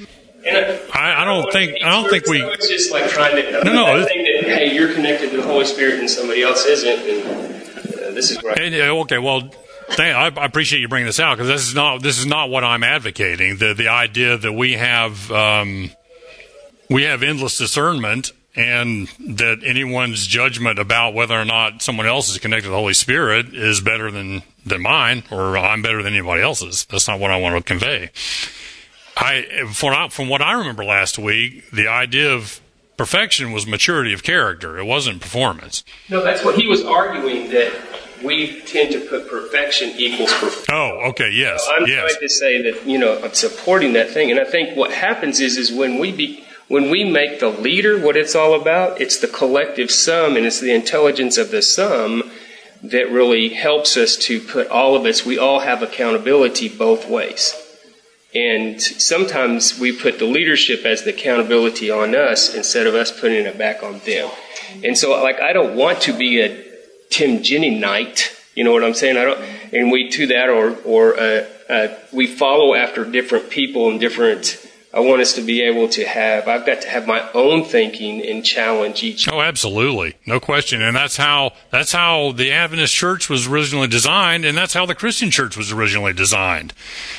[0.47, 2.41] And I, I, don't think I don't think we.
[2.41, 3.99] So it's just like trying to no no.
[3.99, 7.27] That thing that hey, you're connected to the Holy Spirit and somebody else isn't, and
[7.27, 8.59] uh, this is right.
[8.59, 9.51] And, okay, well,
[9.89, 12.65] Thank, I appreciate you bringing this out because this is not this is not what
[12.65, 13.59] I'm advocating.
[13.59, 15.91] The the idea that we have um,
[16.89, 22.39] we have endless discernment and that anyone's judgment about whether or not someone else is
[22.39, 26.43] connected to the Holy Spirit is better than, than mine or I'm better than anybody
[26.43, 26.85] else's.
[26.85, 28.11] That's not what I want to convey.
[29.17, 32.61] I, from, from what I remember last week, the idea of
[32.97, 34.79] perfection was maturity of character.
[34.79, 35.85] It wasn't performance.
[36.09, 37.73] No, that's what he was arguing that
[38.23, 40.67] we tend to put perfection equals performance.
[40.71, 41.69] Oh, okay, yes.
[41.71, 42.13] I'm yes.
[42.13, 44.31] trying to say that, you know, I'm supporting that thing.
[44.31, 47.99] And I think what happens is, is when we be, when we make the leader
[47.99, 52.31] what it's all about, it's the collective sum and it's the intelligence of the sum
[52.83, 57.55] that really helps us to put all of us, we all have accountability both ways.
[58.35, 63.47] And sometimes we put the leadership as the accountability on us instead of us putting
[63.47, 64.29] it back on them.
[64.83, 66.65] And so, like, I don't want to be a
[67.11, 68.37] Tim Jenny night.
[68.57, 69.17] You know what I'm saying?
[69.17, 69.41] I don't,
[69.73, 74.61] and we do that, or or uh, uh, we follow after different people and different
[74.95, 78.25] I want us to be able to have, I've got to have my own thinking
[78.25, 79.29] and challenge each.
[79.29, 80.15] Oh, absolutely.
[80.25, 80.83] No question.
[80.83, 84.45] And that's how, that's how the Adventist church was originally designed.
[84.45, 86.75] And that's how the Christian church was originally designed.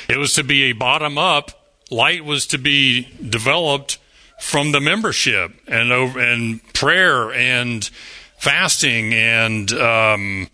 [0.08, 1.50] It was to be a bottom up.
[1.90, 3.98] Light was to be developed
[4.40, 7.84] from the membership and over, and prayer and
[8.38, 10.48] fasting and, um,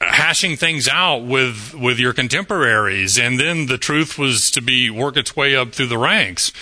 [0.00, 5.16] hashing things out with with your contemporaries and then the truth was to be work
[5.16, 6.52] its way up through the ranks.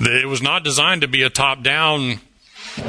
[0.00, 2.20] It was not designed to be a top down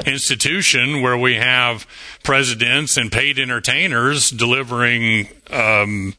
[0.05, 1.87] institution where we have
[2.23, 6.13] presidents and paid entertainers delivering um,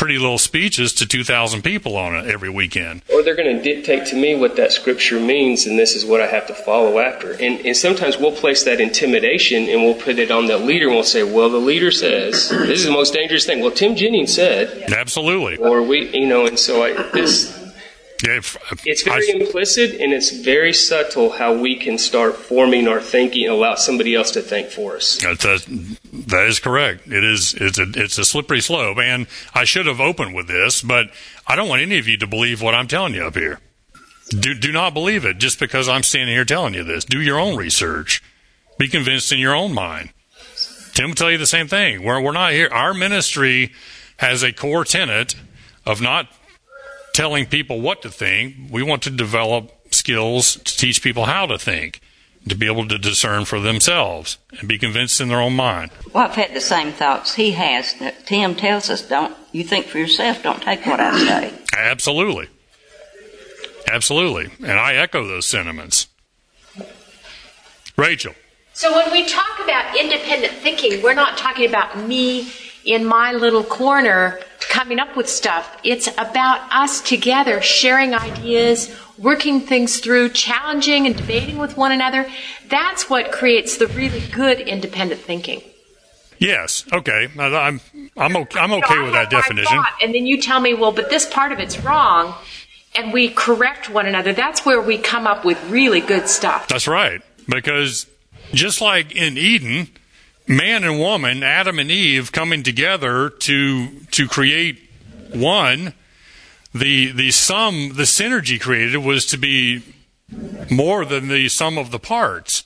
[0.00, 3.02] pretty little speeches to 2,000 people on it every weekend.
[3.12, 6.22] Or they're going to dictate to me what that scripture means, and this is what
[6.22, 7.32] I have to follow after.
[7.32, 10.94] And, and sometimes we'll place that intimidation and we'll put it on the leader and
[10.94, 13.60] we'll say, well, the leader says, this is the most dangerous thing.
[13.60, 14.90] Well, Tim Jennings said.
[14.90, 15.58] Absolutely.
[15.58, 17.59] Or we, you know, and so I, this,
[18.24, 22.88] if, if it's very I, implicit and it's very subtle how we can start forming
[22.88, 25.18] our thinking and allow somebody else to think for us.
[25.18, 25.58] That's a,
[26.12, 27.06] that is correct.
[27.06, 30.82] It is it's a it's a slippery slope, and I should have opened with this,
[30.82, 31.06] but
[31.46, 33.60] I don't want any of you to believe what I'm telling you up here.
[34.28, 37.04] Do do not believe it just because I'm standing here telling you this.
[37.04, 38.22] Do your own research.
[38.78, 40.10] Be convinced in your own mind.
[40.94, 42.02] Tim will tell you the same thing.
[42.02, 42.68] We're we're not here.
[42.70, 43.72] Our ministry
[44.18, 45.34] has a core tenet
[45.86, 46.28] of not
[47.20, 48.56] telling people what to think.
[48.70, 52.00] We want to develop skills to teach people how to think,
[52.48, 55.90] to be able to discern for themselves and be convinced in their own mind.
[56.14, 57.92] Well, I've had the same thoughts he has.
[58.00, 60.42] That Tim tells us, "Don't you think for yourself?
[60.42, 62.48] Don't take what I say." Absolutely,
[63.92, 66.06] absolutely, and I echo those sentiments.
[67.98, 68.34] Rachel.
[68.72, 72.50] So when we talk about independent thinking, we're not talking about me
[72.82, 75.78] in my little corner coming up with stuff.
[75.84, 82.26] It's about us together sharing ideas, working things through, challenging and debating with one another.
[82.68, 85.62] That's what creates the really good independent thinking.
[86.38, 86.84] Yes.
[86.92, 87.28] Okay.
[87.38, 87.80] I'm
[88.16, 89.76] I'm okay, I'm okay So with that definition.
[89.76, 92.34] thought, and then you tell me, well, but this part of it's wrong,
[92.94, 94.32] and we correct one another.
[94.32, 96.66] That's where we come up with really good stuff.
[96.68, 97.20] That's right.
[97.46, 98.06] Because
[98.54, 99.88] just like in Eden,
[100.50, 104.90] man and woman, Adam and Eve coming together to to create
[105.32, 105.94] one,
[106.74, 109.82] the the sum the synergy created was to be
[110.70, 112.64] more than the sum of the parts.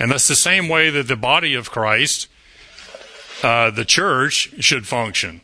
[0.00, 2.28] And that's the same way that the body of Christ,
[3.42, 5.40] uh, the church, should function.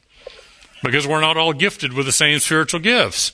[0.83, 3.33] Because we're not all gifted with the same spiritual gifts.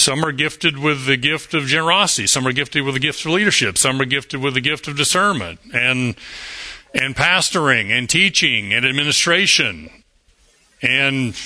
[0.00, 2.26] Some are gifted with the gift of generosity.
[2.26, 3.76] Some are gifted with the gift of leadership.
[3.76, 6.16] Some are gifted with the gift of discernment and
[6.94, 9.90] and pastoring and teaching and administration
[10.82, 11.38] and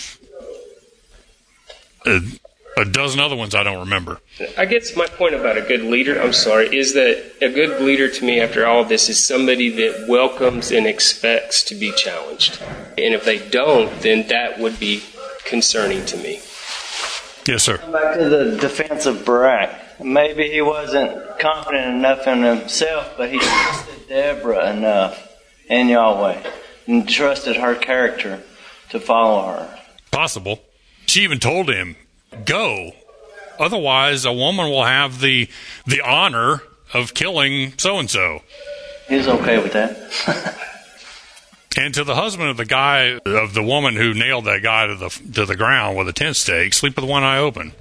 [2.07, 2.21] a,
[2.79, 4.21] a dozen other ones I don't remember.
[4.57, 8.09] I guess my point about a good leader, I'm sorry, is that a good leader
[8.09, 12.63] to me after all of this is somebody that welcomes and expects to be challenged.
[12.63, 15.03] And if they don't, then that would be
[15.45, 16.41] concerning to me.
[17.47, 17.77] Yes, sir.
[17.77, 20.01] Back to the defense of Barak.
[20.03, 25.29] Maybe he wasn't confident enough in himself, but he trusted Deborah enough
[25.69, 26.43] and Yahweh
[26.87, 28.43] and trusted her character
[28.91, 29.79] to follow her.
[30.11, 30.63] Possible.
[31.07, 31.97] She even told him,
[32.45, 32.93] "Go,
[33.59, 35.49] otherwise a woman will have the
[35.87, 38.43] the honor of killing so and so."
[39.09, 40.57] He's okay with that.
[41.77, 44.95] And to the husband of the guy of the woman who nailed that guy to
[44.95, 47.73] the to the ground with a tent stake, sleep with one eye open.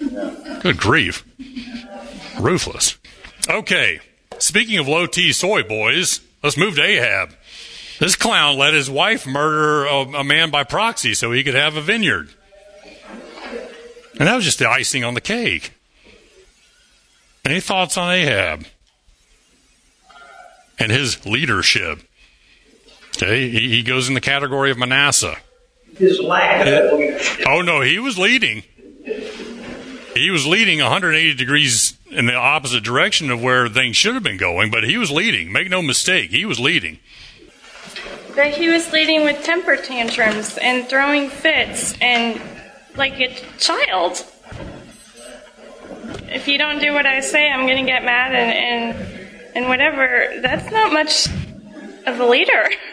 [0.00, 1.24] Good grief,
[2.40, 2.98] ruthless.
[3.48, 4.00] Okay,
[4.38, 7.34] speaking of low T soy boys, let's move to Ahab.
[8.00, 11.76] This clown let his wife murder a, a man by proxy so he could have
[11.76, 12.30] a vineyard,
[14.18, 15.72] and that was just the icing on the cake.
[17.44, 18.66] Any thoughts on Ahab
[20.78, 22.00] and his leadership?
[23.22, 25.36] Okay, he, he goes in the category of Manasseh.
[25.96, 27.46] His lack of leadership.
[27.46, 28.62] Oh no, he was leading.
[30.14, 34.38] He was leading 180 degrees in the opposite direction of where things should have been
[34.38, 35.52] going, but he was leading.
[35.52, 36.98] Make no mistake, he was leading.
[38.34, 42.40] But he was leading with temper tantrums and throwing fits and
[42.96, 44.24] like a child.
[46.28, 49.20] If you don't do what I say, I'm going to get mad and, and
[49.54, 50.40] and whatever.
[50.40, 51.26] That's not much
[52.06, 52.70] of a leader.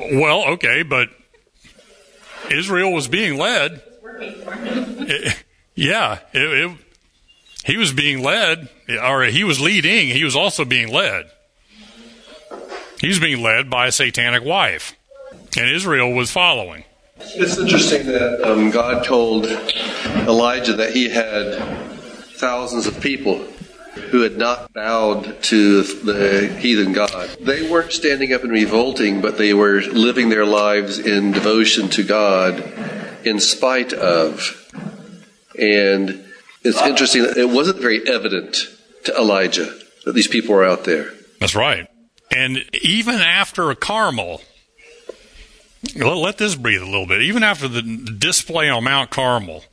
[0.00, 1.08] Well, okay, but
[2.50, 3.82] Israel was being led.
[4.18, 6.78] It- yeah, it, it,
[7.64, 8.68] he was being led,
[9.02, 10.08] or he was leading.
[10.08, 11.30] He was also being led.
[13.00, 14.94] He was being led by a satanic wife,
[15.56, 16.84] and Israel was following.
[17.18, 21.54] It's interesting that um, God told Elijah that he had
[22.36, 23.46] thousands of people
[23.94, 27.28] who had not bowed to the heathen God.
[27.40, 32.02] They weren't standing up and revolting, but they were living their lives in devotion to
[32.02, 32.60] God
[33.24, 34.60] in spite of.
[35.58, 36.24] And
[36.62, 38.56] it's interesting that it wasn't very evident
[39.04, 39.72] to Elijah
[40.04, 41.12] that these people were out there.
[41.40, 41.88] That's right.
[42.34, 44.40] And even after Carmel,
[45.94, 47.22] let, let this breathe a little bit.
[47.22, 49.64] Even after the display on Mount Carmel,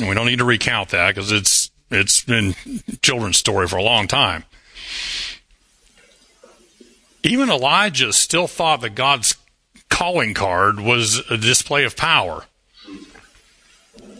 [0.00, 1.61] we don't need to recount that because it's
[1.92, 2.54] it's been
[3.02, 4.44] children's story for a long time.
[7.22, 9.36] Even Elijah still thought that God's
[9.88, 12.44] calling card was a display of power,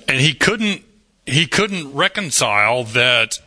[0.07, 0.83] and he couldn't
[1.27, 3.41] he couldn't reconcile that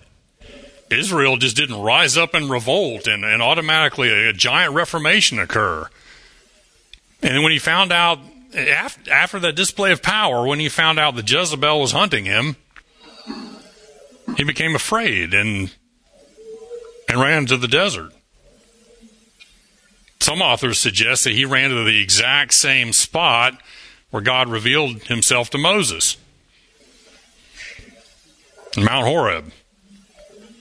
[0.89, 5.89] Israel just didn't rise up and revolt and, and automatically a, giant reformation occur.
[7.21, 8.19] And when he found out,
[8.55, 12.55] after, after that display of power, when he found out that Jezebel was hunting him,
[14.35, 15.73] he became afraid and
[17.07, 18.11] and ran to the desert.
[20.19, 23.61] Some authors suggest that he ran to the exact same spot
[24.09, 26.17] where God revealed himself to Moses.
[28.77, 29.51] Mount Horeb.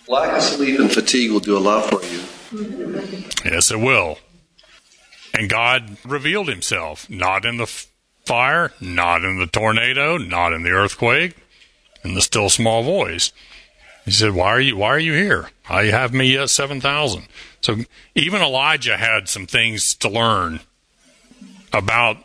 [0.06, 3.24] Lack of sleep and fatigue will do a lot for you.
[3.44, 4.18] Yes, it will.
[5.32, 7.66] And God revealed himself, not in the
[8.24, 11.36] fire, not in the tornado, not in the earthquake,
[12.04, 13.32] in the still small voice.
[14.04, 14.76] He said, "Why are you?
[14.76, 15.50] Why are you here?
[15.68, 17.26] I have me at seven thousand.
[17.62, 17.78] So
[18.14, 20.60] even Elijah had some things to learn
[21.72, 22.18] about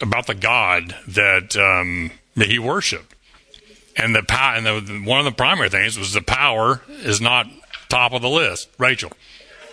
[0.00, 3.14] about the God that um, that he worshipped,
[3.96, 4.56] and the power.
[4.56, 7.46] And the, one of the primary things was the power is not
[7.88, 8.68] top of the list.
[8.78, 9.10] Rachel.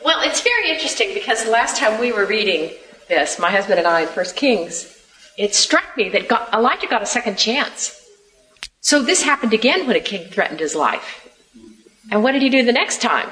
[0.03, 2.71] Well, it's very interesting because the last time we were reading
[3.09, 4.95] this, my husband and I in First Kings,
[5.37, 7.98] it struck me that God, Elijah got a second chance.
[8.81, 11.27] So this happened again when a king threatened his life.
[12.11, 13.29] And what did he do the next time?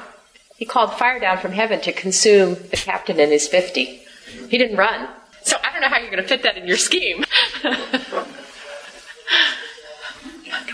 [0.56, 4.02] He called fire down from heaven to consume the captain and his 50.
[4.48, 5.08] He didn't run.
[5.42, 7.24] So I don't know how you're going to fit that in your scheme.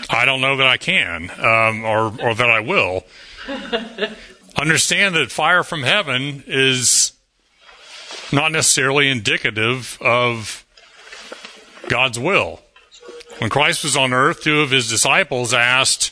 [0.09, 3.05] I don't know that I can, um, or or that I will.
[4.57, 7.13] Understand that fire from heaven is
[8.31, 10.65] not necessarily indicative of
[11.87, 12.61] God's will.
[13.39, 16.11] When Christ was on earth, two of his disciples asked,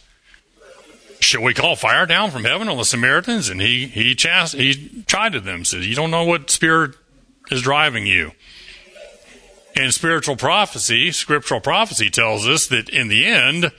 [1.20, 5.04] "Should we call fire down from heaven on the Samaritans?" And he he chast- he
[5.08, 6.96] chided them, said, "You don't know what spirit
[7.50, 8.34] is driving you."
[9.76, 13.72] And spiritual prophecy, scriptural prophecy tells us that in the end,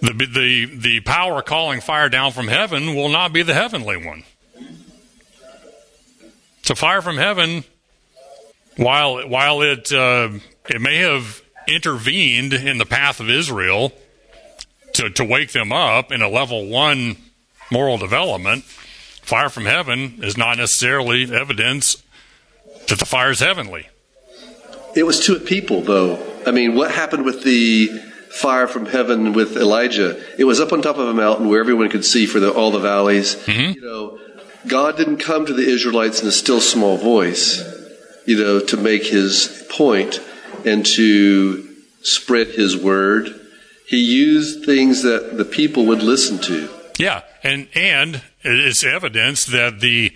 [0.00, 4.22] the, the, the power calling fire down from heaven will not be the heavenly one.
[6.62, 7.64] So fire from heaven,
[8.76, 10.28] while, while it, uh,
[10.68, 13.92] it may have intervened in the path of Israel
[14.94, 17.16] to, to wake them up in a level one
[17.70, 22.02] moral development, fire from heaven is not necessarily evidence
[22.88, 23.88] that the fire is heavenly.
[24.94, 26.22] It was to a people, though.
[26.46, 27.88] I mean, what happened with the
[28.28, 30.22] fire from heaven with Elijah?
[30.38, 32.70] It was up on top of a mountain where everyone could see for the, all
[32.70, 33.36] the valleys.
[33.36, 33.72] Mm-hmm.
[33.72, 34.18] You know,
[34.66, 37.62] God didn't come to the Israelites in a still small voice,
[38.26, 40.20] you know, to make his point
[40.66, 41.68] and to
[42.02, 43.40] spread his word.
[43.86, 46.68] He used things that the people would listen to.
[46.98, 50.14] Yeah, and and it's evidence that the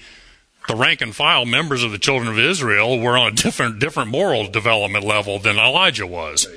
[0.68, 4.11] the rank and file members of the children of Israel were on a different different
[4.11, 6.49] moral development level than Elijah was.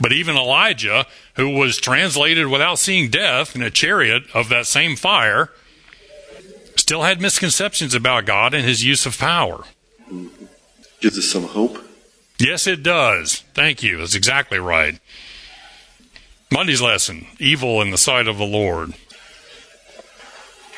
[0.00, 4.94] But even Elijah, who was translated without seeing death in a chariot of that same
[4.94, 5.50] fire,
[6.76, 9.64] still had misconceptions about God and his use of power.
[11.00, 11.87] Gives us some hope.
[12.38, 13.42] Yes, it does.
[13.54, 13.98] Thank you.
[13.98, 15.00] That's exactly right.
[16.50, 18.94] Monday's lesson evil in the sight of the Lord.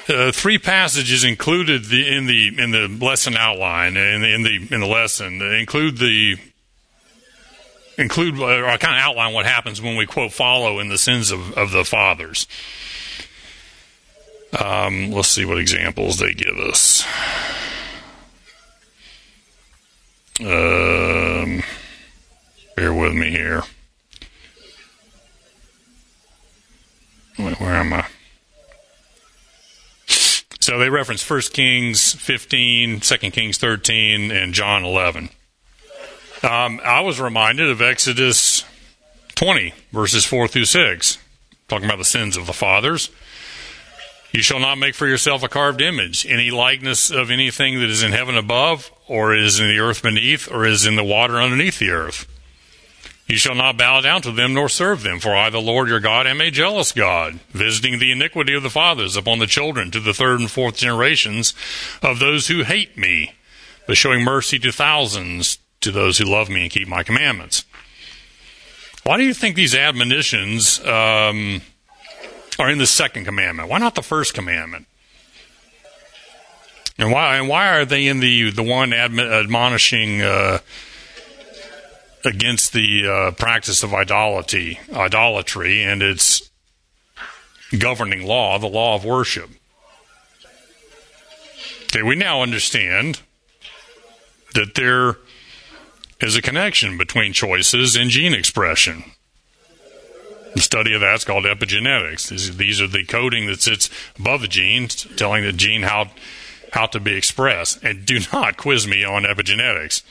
[0.08, 4.74] Uh, three passages included the, in the in the lesson outline in the in the,
[4.74, 6.36] in the lesson include the
[7.96, 11.52] include or kind of outline what happens when we quote follow in the sins of,
[11.52, 12.48] of the fathers.
[14.58, 17.06] Um, let's see what examples they give us.
[20.40, 21.62] Um,
[22.74, 23.62] bear with me here.
[27.38, 28.06] Wait, where am I?
[30.60, 35.30] So they reference 1 Kings 15, 2 Kings 13, and John 11.
[36.42, 38.64] Um, I was reminded of Exodus
[39.36, 41.18] 20, verses 4 through 6,
[41.68, 43.10] talking about the sins of the fathers.
[44.32, 48.02] You shall not make for yourself a carved image, any likeness of anything that is
[48.02, 51.78] in heaven above, or is in the earth beneath, or is in the water underneath
[51.78, 52.26] the earth.
[53.30, 56.00] You shall not bow down to them nor serve them, for I, the Lord your
[56.00, 60.00] God, am a jealous God, visiting the iniquity of the fathers upon the children to
[60.00, 61.54] the third and fourth generations
[62.02, 63.34] of those who hate me,
[63.86, 67.64] but showing mercy to thousands to those who love me and keep my commandments.
[69.04, 71.62] Why do you think these admonitions um,
[72.58, 73.68] are in the second commandment?
[73.68, 74.88] Why not the first commandment?
[76.98, 80.58] And why and why are they in the the one admonishing uh,
[82.24, 86.50] against the uh, practice of idolatry, idolatry, and its
[87.78, 89.50] governing law, the law of worship?
[91.84, 93.20] Okay, we now understand
[94.54, 95.16] that there
[96.20, 99.04] is a connection between choices and gene expression.
[100.54, 102.28] The study of that's called epigenetics.
[102.56, 106.10] These, are the coding that sits above the genes, telling the gene how
[106.72, 107.82] how to be expressed.
[107.82, 110.02] And do not quiz me on epigenetics.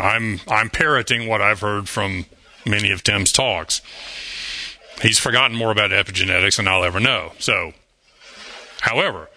[0.00, 2.26] I'm I'm parroting what I've heard from
[2.66, 3.80] many of Tim's talks.
[5.02, 7.32] He's forgotten more about epigenetics than I'll ever know.
[7.38, 7.72] So,
[8.80, 9.28] however,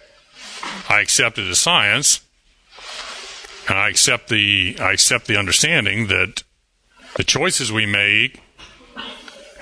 [0.88, 2.20] I accept it as science,
[3.68, 6.42] and I accept the I accept the understanding that
[7.16, 8.40] the choices we make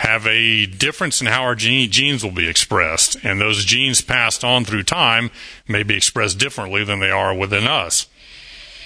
[0.01, 4.43] have a difference in how our gene, genes will be expressed, and those genes passed
[4.43, 5.31] on through time
[5.69, 8.07] may be expressed differently than they are within us.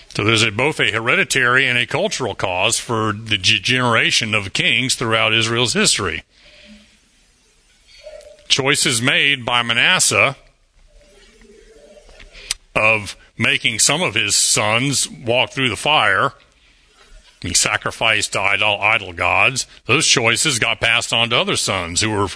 [0.08, 4.96] So there's a, both a hereditary and a cultural cause for the generation of kings
[4.96, 6.24] throughout Israel's history.
[8.48, 10.36] Choices made by Manasseh
[12.74, 16.32] of making some of his sons walk through the fire
[17.46, 19.66] he sacrificed to idol, idol gods.
[19.86, 22.28] Those choices got passed on to other sons who were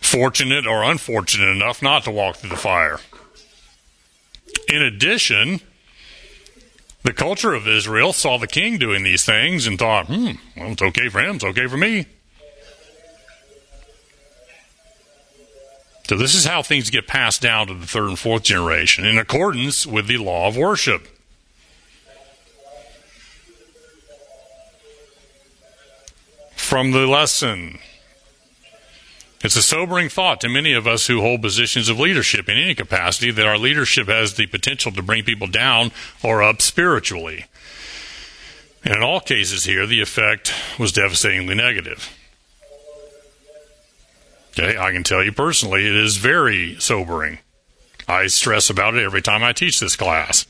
[0.00, 3.00] fortunate or unfortunate enough not to walk through the fire.
[4.68, 5.60] In addition,
[7.02, 10.82] The culture of Israel saw the king doing these things and thought, hmm, well, it's
[10.82, 12.06] okay for him, it's okay for me.
[16.08, 19.16] So, this is how things get passed down to the third and fourth generation in
[19.16, 21.06] accordance with the law of worship.
[26.60, 27.80] From the lesson,
[29.42, 32.76] it's a sobering thought to many of us who hold positions of leadership in any
[32.76, 35.90] capacity that our leadership has the potential to bring people down
[36.22, 37.46] or up spiritually.
[38.84, 42.16] And in all cases here, the effect was devastatingly negative.
[44.52, 47.38] Okay, I can tell you personally, it is very sobering.
[48.06, 50.46] I stress about it every time I teach this class.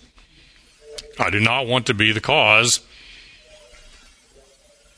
[1.19, 2.81] I do not want to be the cause.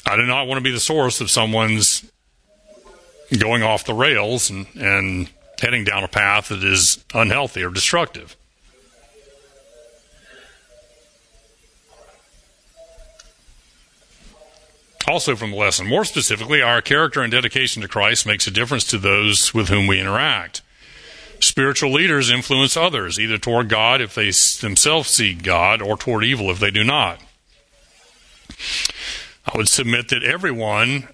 [0.06, 2.04] I do not want to be the source of someone's
[3.38, 5.30] going off the rails and, and
[5.60, 8.36] heading down a path that is unhealthy or destructive.
[15.06, 18.84] Also, from the lesson, more specifically, our character and dedication to Christ makes a difference
[18.84, 20.62] to those with whom we interact.
[21.40, 24.30] Spiritual leaders influence others, either toward God if they
[24.60, 27.20] themselves seek God, or toward evil if they do not.
[29.46, 31.08] I would submit that everyone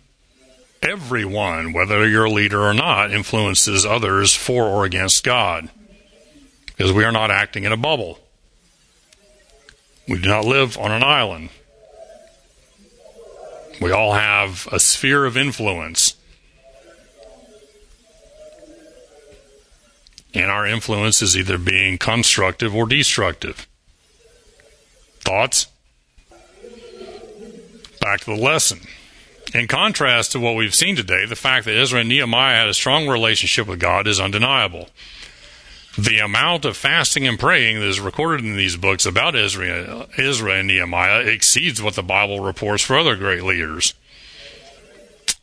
[0.83, 5.69] everyone, whether you're a leader or not, influences others for or against God.
[6.67, 8.21] Because we are not acting in a bubble.
[10.07, 11.51] We do not live on an island.
[13.81, 16.15] We all have a sphere of influence.
[20.35, 23.67] And our influence is either being constructive or destructive.
[25.21, 25.67] Thoughts?
[28.01, 28.81] Back to the lesson.
[29.55, 32.75] In contrast to what we've seen today, the fact that Ezra and Nehemiah had a
[32.75, 34.89] strong relationship with God is undeniable.
[35.99, 40.53] The amount of fasting and praying that is recorded in these books about Ezra, Ezra
[40.59, 43.95] and Nehemiah exceeds what the Bible reports for other great leaders.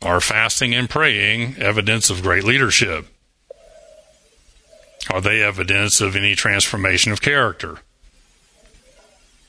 [0.00, 3.06] Are fasting and praying evidence of great leadership?
[5.10, 7.78] Are they evidence of any transformation of character?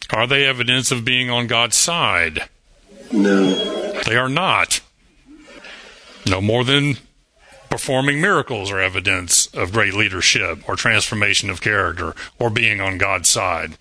[0.09, 2.49] Are they evidence of being on God's side?
[3.11, 4.01] No.
[4.03, 4.81] They are not.
[6.25, 6.97] No more than
[7.69, 13.29] performing miracles are evidence of great leadership or transformation of character or being on God's
[13.29, 13.77] side.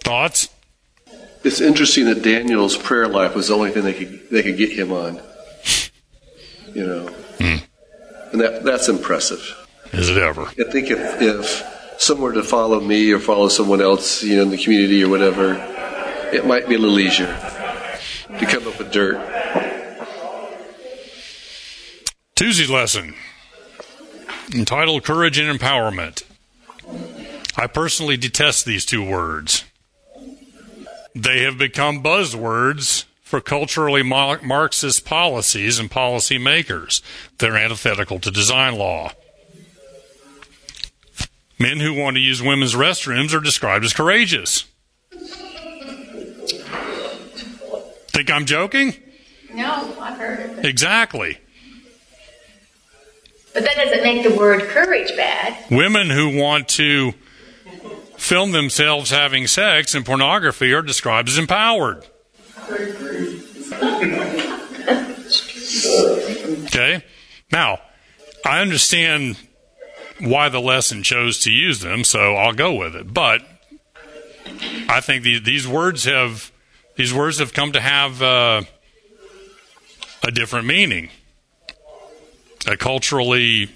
[0.00, 0.48] Thoughts?
[1.44, 4.72] It's interesting that Daniel's prayer life was the only thing they could they could get
[4.72, 5.20] him on.
[6.72, 7.56] You know, hmm.
[8.32, 9.58] and that that's impressive.
[9.92, 10.42] Is it ever?
[10.42, 14.42] I think if if someone were to follow me or follow someone else, you know,
[14.42, 15.54] in the community or whatever,
[16.32, 17.51] it might be a little easier
[18.38, 19.20] to come up with dirt.
[22.34, 23.14] Tuesday's lesson
[24.54, 26.24] entitled Courage and Empowerment.
[27.56, 29.64] I personally detest these two words.
[31.14, 37.02] They have become buzzwords for culturally Marxist policies and policy makers.
[37.38, 39.12] They're antithetical to design law.
[41.58, 44.64] Men who want to use women's restrooms are described as courageous.
[48.12, 48.94] Think I'm joking?
[49.54, 50.64] No, I've heard it.
[50.66, 51.38] Exactly.
[53.54, 55.64] But that doesn't make the word courage bad.
[55.70, 57.12] Women who want to
[58.16, 62.06] film themselves having sex in pornography are described as empowered.
[66.66, 67.04] okay?
[67.50, 67.80] Now,
[68.46, 69.36] I understand
[70.20, 73.12] why the lesson chose to use them, so I'll go with it.
[73.12, 73.42] But
[74.88, 76.51] I think the, these words have
[77.02, 78.62] these words have come to have uh,
[80.22, 81.10] a different meaning,
[82.64, 83.68] a culturally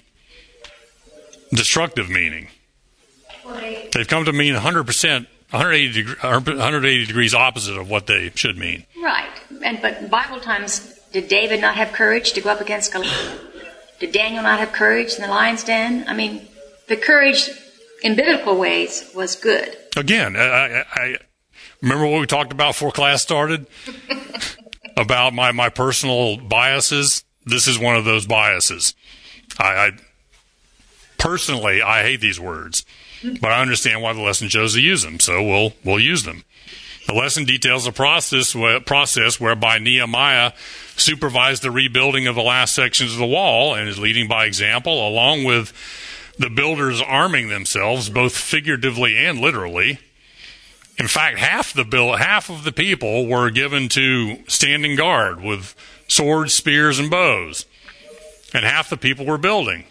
[1.50, 2.46] destructive meaning.
[3.92, 8.86] They've come to mean 100%, 180, 180 degrees opposite of what they should mean.
[9.02, 9.28] Right.
[9.64, 13.40] And but Bible times, did David not have courage to go up against Goliath?
[13.98, 16.04] Did Daniel not have courage in the lion's den?
[16.06, 16.46] I mean,
[16.86, 17.50] the courage
[18.04, 19.76] in biblical ways was good.
[19.96, 21.16] Again, I, I,
[21.82, 23.66] Remember what we talked about before class started?
[24.96, 27.24] about my, my personal biases?
[27.44, 28.94] This is one of those biases.
[29.58, 29.90] I, I
[31.18, 32.84] personally I hate these words,
[33.40, 36.44] but I understand why the lesson chose to use them, so we'll we'll use them.
[37.06, 40.52] The lesson details a process process whereby Nehemiah
[40.96, 45.06] supervised the rebuilding of the last sections of the wall and is leading by example,
[45.06, 45.72] along with
[46.38, 50.00] the builders arming themselves, both figuratively and literally,
[50.98, 55.74] in fact, half the bill, half of the people were given to standing guard with
[56.08, 57.66] swords, spears, and bows,
[58.54, 59.84] and half the people were building.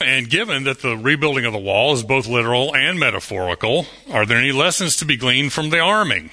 [0.00, 4.38] And given that the rebuilding of the wall is both literal and metaphorical, are there
[4.38, 6.30] any lessons to be gleaned from the arming?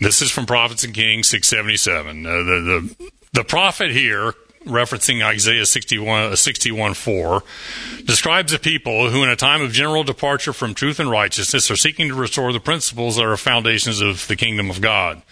[0.00, 2.26] This is from Prophets and Kings 677.
[2.26, 4.34] Uh, the, the, the prophet here,
[4.64, 7.42] referencing Isaiah 61, uh, 61 4,
[8.04, 11.76] describes a people who, in a time of general departure from truth and righteousness, are
[11.76, 15.22] seeking to restore the principles that are foundations of the kingdom of God.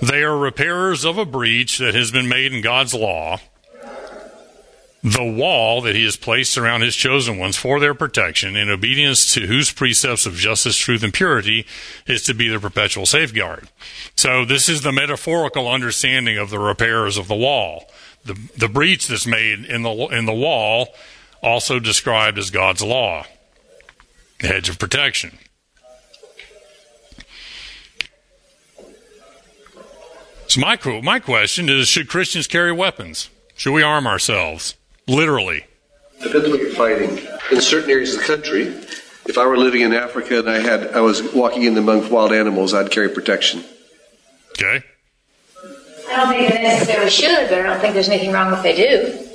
[0.00, 3.38] They are repairers of a breach that has been made in God's law
[5.02, 9.32] the wall that he has placed around his chosen ones for their protection in obedience
[9.34, 11.66] to whose precepts of justice, truth, and purity
[12.06, 13.68] is to be their perpetual safeguard.
[14.16, 17.90] So this is the metaphorical understanding of the repairers of the wall.
[18.24, 20.88] The, the breach that's made in the, in the wall
[21.42, 23.26] also described as God's law,
[24.40, 25.38] the hedge of protection.
[30.46, 33.30] So my, my question is, should Christians carry weapons?
[33.56, 34.76] Should we arm ourselves?
[35.08, 35.64] Literally.
[36.22, 37.26] Depends what you're fighting.
[37.50, 38.62] In certain areas of the country,
[39.26, 42.32] if I were living in Africa and I had I was walking in among wild
[42.32, 43.64] animals, I'd carry protection.
[44.50, 44.84] Okay.
[46.12, 48.76] I don't think they necessarily should, but I don't think there's anything wrong if they
[48.76, 49.28] do.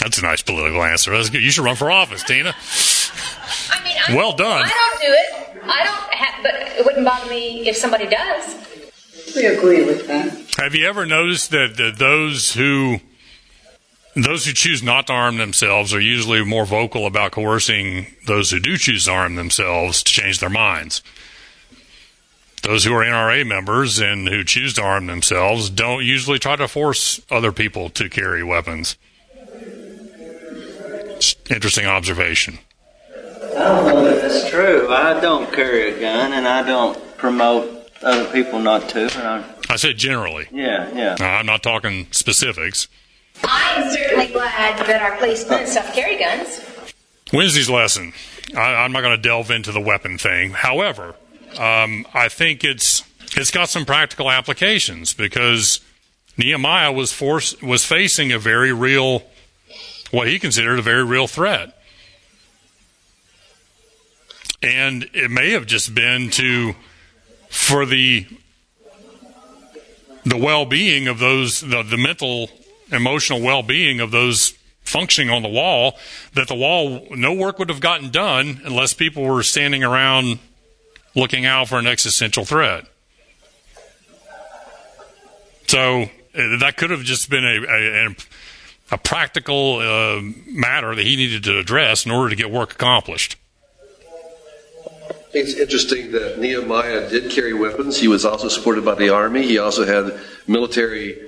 [0.00, 1.10] That's a nice political answer.
[1.12, 1.42] That's good.
[1.42, 2.54] You should run for office, Tina.
[3.70, 4.62] I mean, I well done.
[4.64, 5.62] I don't do it.
[5.64, 8.54] I don't have, but it wouldn't bother me if somebody does.
[9.34, 10.54] We agree with that.
[10.58, 12.98] Have you ever noticed that, that those who
[14.16, 18.60] those who choose not to arm themselves are usually more vocal about coercing those who
[18.60, 21.02] do choose to arm themselves to change their minds.
[22.64, 26.66] Those who are NRA members and who choose to arm themselves don't usually try to
[26.66, 28.96] force other people to carry weapons.
[31.50, 32.58] Interesting observation.
[33.10, 34.90] I don't know if that's true.
[34.90, 39.10] I don't carry a gun, and I don't promote other people not to.
[39.14, 40.48] I, I said generally.
[40.50, 41.16] Yeah, yeah.
[41.20, 42.88] Uh, I'm not talking specifics.
[43.42, 46.64] I'm certainly glad that our policemen and stuff carry guns.
[47.30, 48.14] Wednesday's lesson.
[48.56, 50.52] I, am not going to delve into the weapon thing.
[50.52, 51.14] However,
[51.58, 53.04] um, I think it's
[53.36, 55.80] it's got some practical applications because
[56.36, 59.22] Nehemiah was forced was facing a very real,
[60.10, 61.76] what he considered a very real threat,
[64.62, 66.74] and it may have just been to
[67.48, 68.26] for the
[70.24, 72.50] the well-being of those the, the mental
[72.90, 75.98] emotional well-being of those functioning on the wall
[76.34, 80.38] that the wall no work would have gotten done unless people were standing around
[81.14, 82.84] looking out for an existential threat
[85.66, 86.06] so uh,
[86.58, 88.14] that could have just been a, a,
[88.92, 93.36] a practical uh, matter that he needed to address in order to get work accomplished
[95.34, 97.98] it's interesting that Nehemiah did carry weapons.
[97.98, 99.42] He was also supported by the army.
[99.42, 101.18] He also had military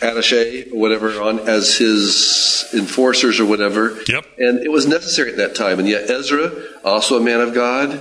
[0.00, 3.98] attache whatever on as his enforcers or whatever.
[4.06, 4.26] Yep.
[4.38, 5.78] And it was necessary at that time.
[5.78, 6.52] And yet Ezra,
[6.84, 8.00] also a man of God,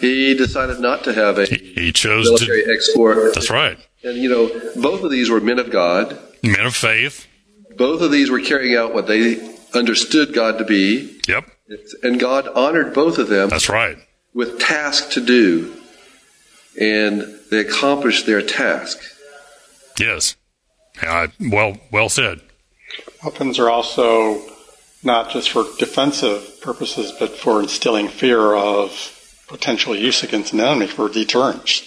[0.00, 3.34] he decided not to have a he chose military to, export.
[3.34, 3.78] That's right.
[4.02, 4.48] And you know,
[4.80, 7.26] both of these were men of God, men of faith.
[7.76, 11.20] Both of these were carrying out what they understood God to be.
[11.28, 11.50] Yep.
[12.02, 13.48] And God honored both of them.
[13.48, 13.96] That's right.
[14.34, 15.76] With task to do.
[16.80, 18.98] And they accomplished their task.
[19.98, 20.36] Yes.
[21.02, 22.40] Uh, well, well said.
[23.24, 24.42] Weapons are also
[25.02, 29.16] not just for defensive purposes, but for instilling fear of
[29.50, 31.82] potential use against an enemy for deterrence.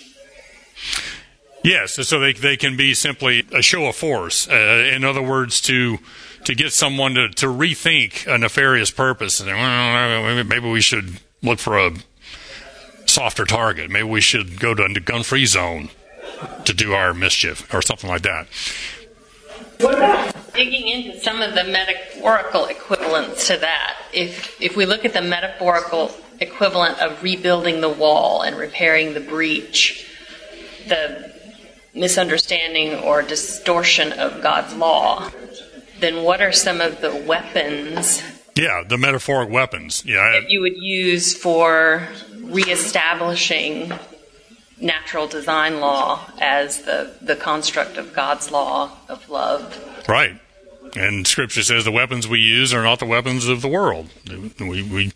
[1.63, 4.49] Yes, so they they can be simply a show of force.
[4.49, 5.97] Uh, in other words, to
[6.43, 11.59] to get someone to, to rethink a nefarious purpose, and well, maybe we should look
[11.59, 11.93] for a
[13.05, 13.89] softer target.
[13.89, 15.89] Maybe we should go to a gun-free zone
[16.65, 18.47] to do our mischief, or something like that.
[19.79, 24.01] What about digging into some of the metaphorical equivalents to that?
[24.11, 26.11] If if we look at the metaphorical
[26.43, 30.07] equivalent of rebuilding the wall and repairing the breach,
[30.87, 31.33] the
[31.95, 35.31] misunderstanding or distortion of God's law,
[35.99, 38.21] then what are some of the weapons?
[38.55, 40.03] Yeah, the metaphoric weapons.
[40.05, 42.07] Yeah, that you would use for
[42.41, 43.91] reestablishing
[44.79, 49.79] natural design law as the, the construct of God's law of love.
[50.07, 50.39] Right.
[50.95, 54.09] And Scripture says the weapons we use are not the weapons of the world.
[54.59, 55.13] We, we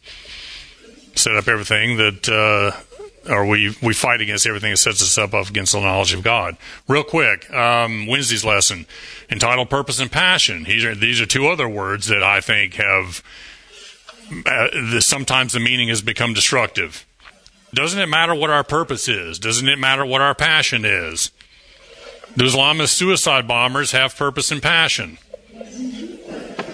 [1.18, 5.34] set up everything that, uh, or we, we fight against everything that sets us up
[5.34, 6.58] against the knowledge of God.
[6.88, 8.86] Real quick, um, Wednesday's lesson
[9.30, 10.64] entitled Purpose and Passion.
[10.64, 13.24] These are, these are two other words that I think have,
[14.46, 17.06] uh, sometimes the meaning has become destructive.
[17.74, 19.40] Doesn't it matter what our purpose is?
[19.40, 21.32] Doesn't it matter what our passion is?
[22.36, 25.18] The Islamist suicide bombers have purpose and passion.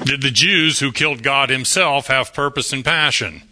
[0.03, 3.43] Did the Jews who killed God himself have purpose and passion?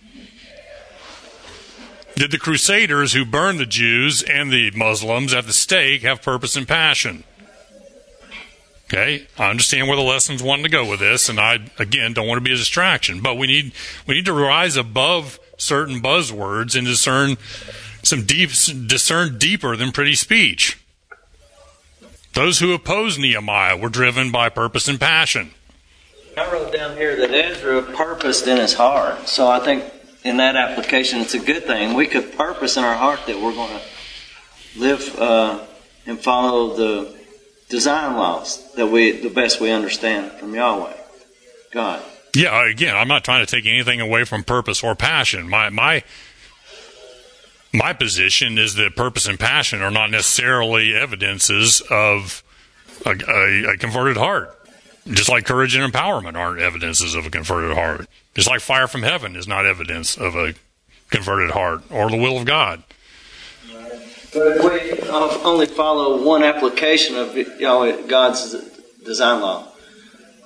[2.16, 6.56] Did the Crusaders who burned the Jews and the Muslims at the stake have purpose
[6.56, 7.24] and passion?
[8.86, 12.28] Okay, I understand where the lessons wanting to go with this, and I again don't
[12.28, 13.22] want to be a distraction.
[13.22, 13.72] But we need
[14.06, 17.38] we need to rise above certain buzzwords and discern
[18.04, 18.50] some deep
[18.88, 20.78] discern deeper than pretty speech.
[22.34, 25.52] Those who opposed Nehemiah were driven by purpose and passion.
[26.38, 29.28] I wrote down here that Ezra purposed in his heart.
[29.30, 29.86] So I think
[30.24, 31.96] in that application, it's a good thing.
[31.96, 35.66] We could purpose in our heart that we're going to live uh,
[36.06, 37.20] and follow the
[37.70, 40.94] design laws that we the best we understand from Yahweh,
[41.72, 42.04] God.
[42.36, 45.50] Yeah, again, I'm not trying to take anything away from purpose or passion.
[45.50, 46.04] My my
[47.74, 52.44] my position is that purpose and passion are not necessarily evidences of
[53.06, 54.58] a, a, a converted heart.
[55.08, 58.08] Just like courage and empowerment aren't evidences of a converted heart.
[58.34, 60.54] Just like fire from heaven is not evidence of a
[61.10, 62.84] converted heart or the will of God.
[64.34, 67.36] But if we uh, only follow one application of
[68.08, 68.56] God's
[69.04, 69.68] design law,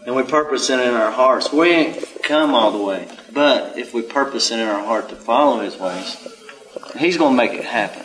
[0.06, 3.08] and we purpose it in our hearts, we ain't come all the way.
[3.32, 6.18] But if we purpose it in our heart to follow His ways,
[6.98, 8.04] He's going to make it happen.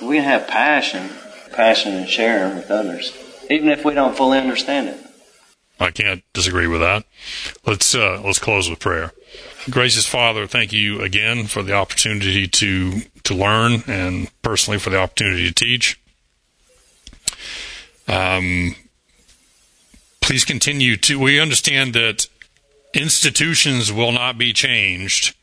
[0.00, 1.10] We can have passion,
[1.52, 3.16] passion and sharing with others,
[3.48, 4.98] even if we don't fully understand it.
[5.80, 7.04] I can't disagree with that.
[7.66, 9.12] Let's uh, let's close with prayer.
[9.70, 14.98] Gracious Father, thank you again for the opportunity to to learn and personally for the
[14.98, 16.00] opportunity to teach.
[18.08, 18.76] Um,
[20.20, 21.18] please continue to.
[21.18, 22.26] We understand that
[22.94, 25.34] institutions will not be changed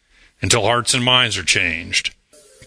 [0.42, 2.16] until hearts and minds are changed.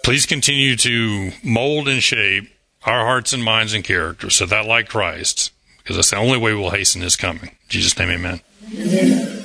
[0.03, 2.51] Please continue to mold and shape
[2.85, 5.52] our hearts and minds and characters so that, like Christ,
[5.83, 7.43] because that's the only way we'll hasten his coming.
[7.43, 8.41] In Jesus' name, amen.
[8.75, 9.45] amen.